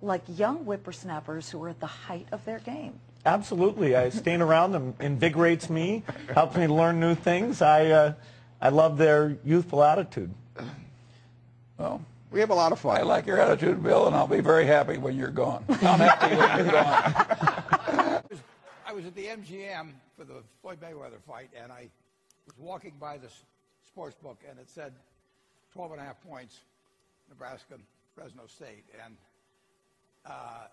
[0.01, 3.01] like young whippersnappers who are at the height of their game.
[3.29, 3.95] Absolutely.
[3.95, 6.03] I staying around them invigorates me,
[6.33, 7.61] helps me learn new things.
[7.61, 8.15] I uh,
[8.59, 10.33] I love their youthful attitude.
[11.77, 12.01] Well,
[12.31, 12.97] we have a lot of fun.
[12.97, 15.63] I like your attitude, Bill, and I'll be very happy when you're gone.
[15.69, 18.23] I'm happy when you're gone.
[18.87, 21.89] I was at the MGM for the Floyd Mayweather fight, and I
[22.47, 23.29] was walking by the
[23.87, 24.95] sports book, and it said
[25.75, 26.61] 12 and a half points,
[27.29, 27.75] Nebraska,
[28.15, 28.85] Fresno State.
[29.05, 29.17] And
[30.25, 30.69] uh,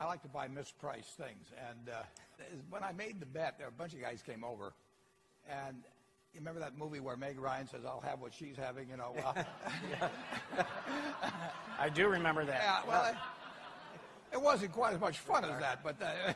[0.00, 1.52] I like to buy mispriced things.
[1.68, 2.02] And uh,
[2.70, 4.72] when I made the bet, there a bunch of guys came over,
[5.48, 5.76] and
[6.32, 9.12] you remember that movie where Meg Ryan says, "I'll have what she's having," you know?
[9.14, 9.36] Well,
[11.78, 12.60] I do remember that.
[12.62, 13.16] yeah, well, it,
[14.32, 15.96] it wasn't quite as much fun as that, but.
[16.00, 16.32] Uh,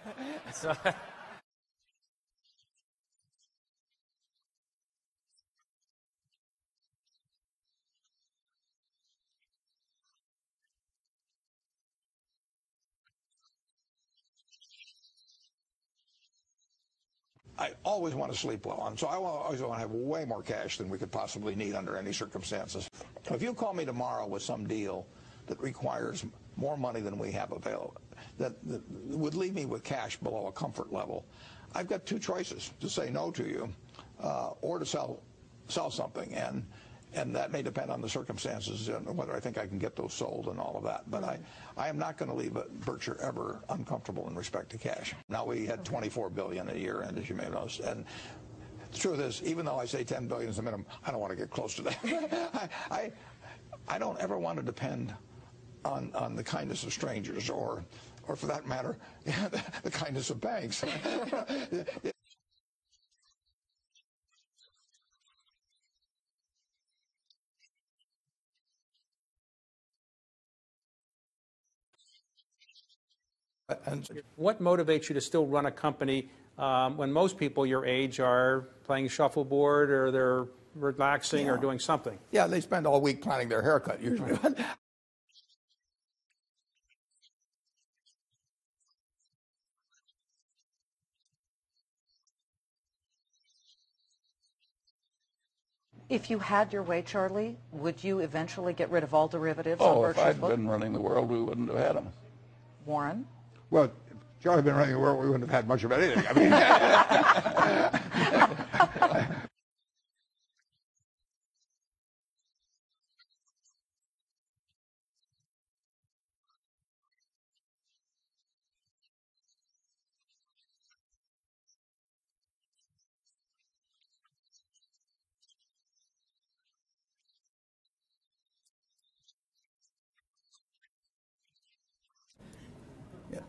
[0.52, 0.76] So-
[17.64, 20.42] I always want to sleep well, and so I always want to have way more
[20.42, 22.90] cash than we could possibly need under any circumstances.
[23.30, 25.06] If you call me tomorrow with some deal
[25.46, 27.96] that requires more money than we have available,
[28.36, 28.82] that, that
[29.16, 31.24] would leave me with cash below a comfort level,
[31.74, 33.72] I've got two choices: to say no to you,
[34.22, 35.22] uh, or to sell
[35.68, 36.34] sell something.
[36.34, 36.66] And
[37.14, 40.12] and that may depend on the circumstances and whether I think I can get those
[40.12, 41.10] sold and all of that.
[41.10, 41.38] But I,
[41.76, 45.14] I am not going to leave Berkshire ever uncomfortable in respect to cash.
[45.28, 48.04] Now we had 24 billion a year, and as you may know, and
[48.92, 51.30] the truth is, even though I say 10 billion is the minimum, I don't want
[51.30, 51.98] to get close to that.
[52.54, 53.12] I, I,
[53.88, 55.14] I don't ever want to depend
[55.84, 57.84] on, on the kindness of strangers or,
[58.26, 60.84] or for that matter, the, the kindness of banks.
[74.36, 78.68] What motivates you to still run a company um, when most people your age are
[78.84, 82.18] playing shuffleboard or they're relaxing or doing something?
[82.30, 84.38] Yeah, they spend all week planning their haircut usually.
[96.10, 99.96] If you had your way, Charlie, would you eventually get rid of all derivatives on
[99.96, 100.50] Oh, if I'd book?
[100.50, 102.12] been running the world, we wouldn't have had them.
[102.84, 103.26] Warren?
[103.74, 103.90] Well, if
[104.40, 106.24] Charlie had been running the world, we wouldn't have had much of anything.
[106.28, 106.32] I
[109.18, 109.40] mean,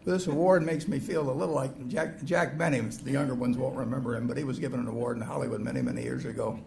[0.05, 2.79] This award makes me feel a little like Jack, Jack Benny.
[2.79, 5.81] The younger ones won't remember him, but he was given an award in Hollywood many,
[5.81, 6.59] many years ago.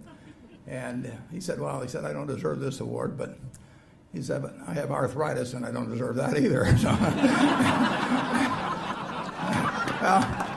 [0.66, 3.38] And he said, Well, he said, I don't deserve this award, but
[4.12, 6.66] he said, but I have arthritis and I don't deserve that either.
[6.78, 6.88] So,
[10.00, 10.47] well,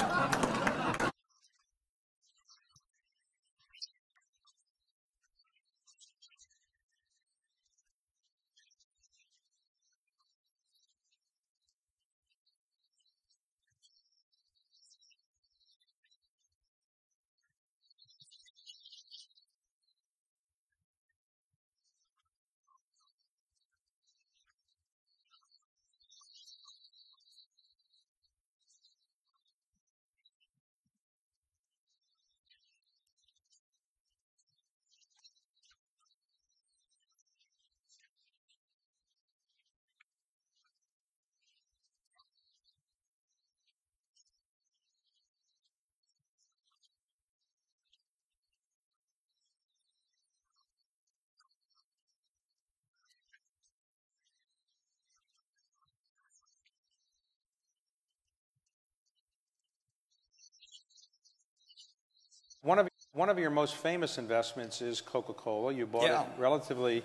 [62.64, 65.74] One of one of your most famous investments is Coca-Cola.
[65.74, 66.22] You bought Yeah.
[66.24, 67.04] it relatively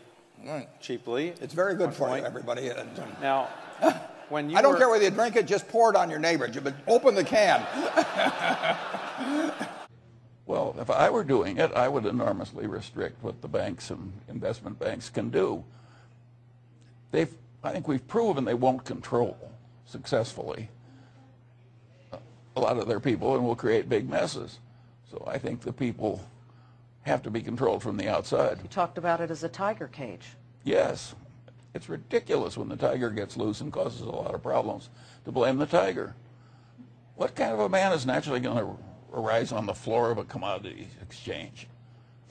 [0.80, 1.28] cheaply.
[1.40, 2.70] It's very good One for you, everybody.
[3.22, 3.48] Now,
[4.28, 6.18] when you I don't were- care whether you drink it, just pour it on your
[6.18, 7.64] neighbor, but open the can.
[10.48, 14.78] Well, if I were doing it, I would enormously restrict what the banks and investment
[14.78, 15.64] banks can do.
[17.11, 17.34] They've,
[17.64, 19.36] I think we've proven they won't control
[19.86, 20.68] successfully
[22.12, 24.61] a lot of their people and will create big messes.
[25.16, 26.20] So I think the people
[27.02, 28.58] have to be controlled from the outside.
[28.62, 30.26] You talked about it as a tiger cage.
[30.62, 31.14] Yes,
[31.74, 34.90] it's ridiculous when the tiger gets loose and causes a lot of problems
[35.24, 36.14] to blame the tiger.
[37.14, 38.76] What kind of a man is naturally going to
[39.14, 41.66] arise on the floor of a commodity exchange?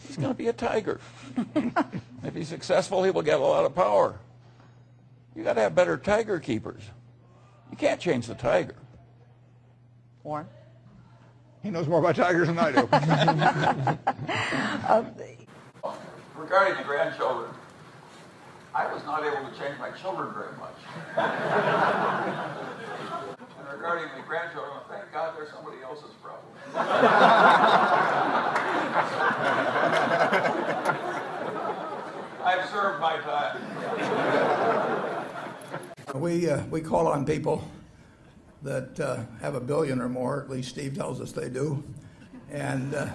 [0.06, 1.00] He's going to be a tiger.
[2.24, 4.20] if he's successful, he will get a lot of power.
[5.36, 6.84] You got to have better tiger keepers.
[7.72, 8.76] You can't change the tiger.
[10.22, 10.46] Warren?
[11.66, 12.82] He knows more about tigers than I do.
[16.38, 17.50] Regarding the grandchildren,
[18.76, 20.76] I was not able to change my children very much.
[23.58, 26.46] and regarding the grandchildren, thank God they're somebody else's problem.
[32.46, 33.58] I've served my time.
[36.14, 37.68] we, uh, we call on people
[38.66, 41.84] that uh, have a billion or more, at least Steve tells us they do.
[42.52, 43.08] And, uh,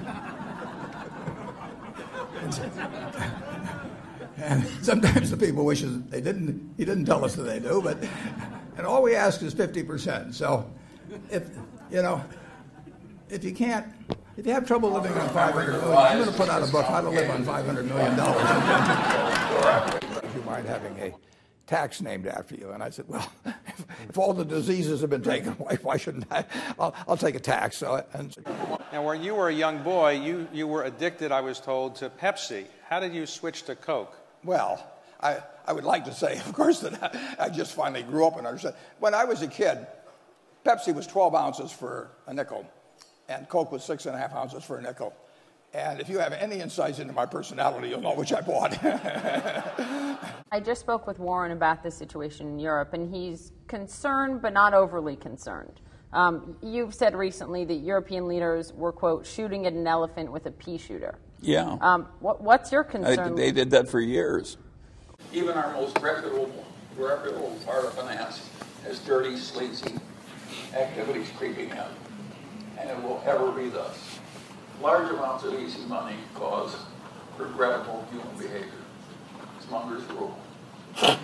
[4.38, 7.98] and sometimes the people wish they didn't, he didn't tell us that they do, but,
[8.76, 10.32] and all we ask is 50%.
[10.32, 10.70] So
[11.30, 11.50] if,
[11.90, 12.24] you know,
[13.28, 13.86] if you can't,
[14.36, 16.86] if you have trouble living on 500 million, I'm going to put out a book,
[16.86, 18.48] How to Live on 500 Million Dollars.
[20.34, 21.12] You mind having a
[21.70, 22.72] tax named after you.
[22.72, 26.26] And I said, well, if, if all the diseases have been taken away, why shouldn't
[26.30, 26.44] I?
[26.78, 27.76] I'll, I'll take a tax.
[27.76, 28.36] So, and,
[28.92, 32.10] Now, when you were a young boy, you, you were addicted, I was told, to
[32.10, 32.64] Pepsi.
[32.88, 34.16] How did you switch to Coke?
[34.42, 34.84] Well,
[35.20, 38.36] I, I would like to say, of course, that I, I just finally grew up
[38.36, 38.74] and understood.
[38.98, 39.86] When I was a kid,
[40.64, 42.66] Pepsi was 12 ounces for a nickel,
[43.28, 45.14] and Coke was six and a half ounces for a nickel.
[45.72, 48.76] And if you have any insights into my personality, you'll know which I bought.
[50.52, 54.74] I just spoke with Warren about this situation in Europe, and he's concerned but not
[54.74, 55.80] overly concerned.
[56.12, 60.50] Um, you've said recently that European leaders were, quote, shooting at an elephant with a
[60.50, 61.20] pea shooter.
[61.40, 61.76] Yeah.
[61.80, 63.36] Um, what, what's your I- concern?
[63.36, 64.56] they did that for years.
[65.32, 66.50] Even our most reputable,
[66.96, 68.48] reputable part of finance
[68.82, 69.94] has dirty, sleazy
[70.74, 71.84] activities creeping in,
[72.78, 74.09] and it will ever be thus.
[74.80, 76.76] Large amounts of easy money cause
[77.36, 78.68] regrettable human behavior.
[79.58, 80.38] It's Munger's rule.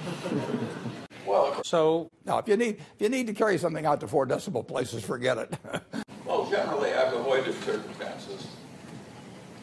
[1.26, 4.26] Well, so no, if you need if you need to carry something out to four
[4.26, 5.52] decimal places, forget it.
[6.24, 8.46] Well, generally, I've avoided circumstances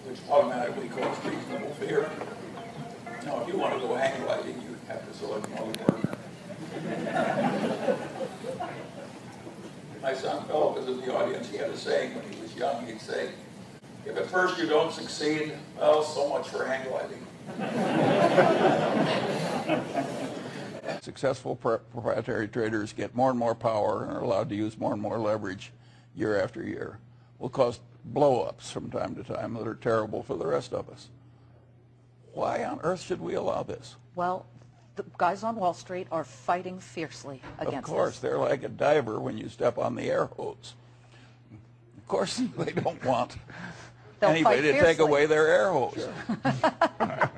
[0.06, 2.10] which automatically cause reasonable fear.
[3.26, 6.18] Now, if you want to go hang gliding, you have to select another partner.
[10.02, 11.50] My son Philip is in the audience.
[11.50, 12.86] He had a saying when he was young.
[12.86, 13.30] He'd say,
[14.06, 17.26] if at first you don't succeed, well, so much for hang gliding.
[21.02, 24.94] Successful pro- proprietary traders get more and more power and are allowed to use more
[24.94, 25.72] and more leverage
[26.16, 27.00] year after year.
[27.40, 31.10] Will cause blow-ups from time to time that are terrible for the rest of us.
[32.34, 33.96] Why on earth should we allow this?
[34.16, 34.46] Well,
[34.96, 38.20] the guys on Wall Street are fighting fiercely against Of course, this.
[38.20, 40.76] they're like a diver when you step on the air hose.
[41.98, 43.36] Of course, they don't want
[44.20, 46.08] They'll anybody fight to take away their air hose.
[46.44, 47.30] And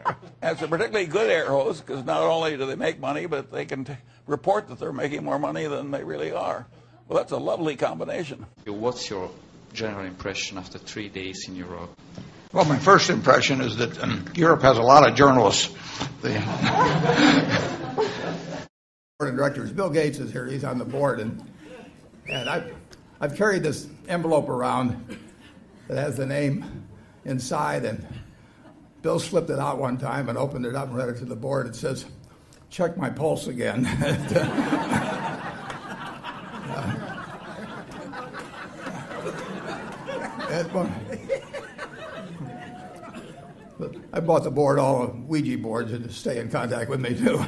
[0.43, 3.65] it's a particularly good air hose because not only do they make money, but they
[3.65, 3.93] can t-
[4.27, 6.67] report that they're making more money than they really are.
[7.07, 8.45] Well, that's a lovely combination.
[8.65, 9.29] What's your
[9.73, 11.89] general impression after three days in Europe?
[12.51, 15.75] Well, my first impression is that um, Europe has a lot of journalists.
[16.21, 16.29] The
[19.19, 20.45] board of directors, Bill Gates is here.
[20.45, 21.43] He's on the board, and
[22.29, 22.73] and I've
[23.19, 25.19] I've carried this envelope around
[25.87, 26.87] that has the name
[27.25, 28.05] inside, and
[29.01, 31.35] Bill slipped it out one time and opened it up and read it to the
[31.35, 31.67] board.
[31.67, 32.05] It says,
[32.69, 33.85] "Check my pulse again."
[40.55, 40.89] Uh, well,
[44.13, 47.43] I bought the board all Ouija boards to stay in contact with me too.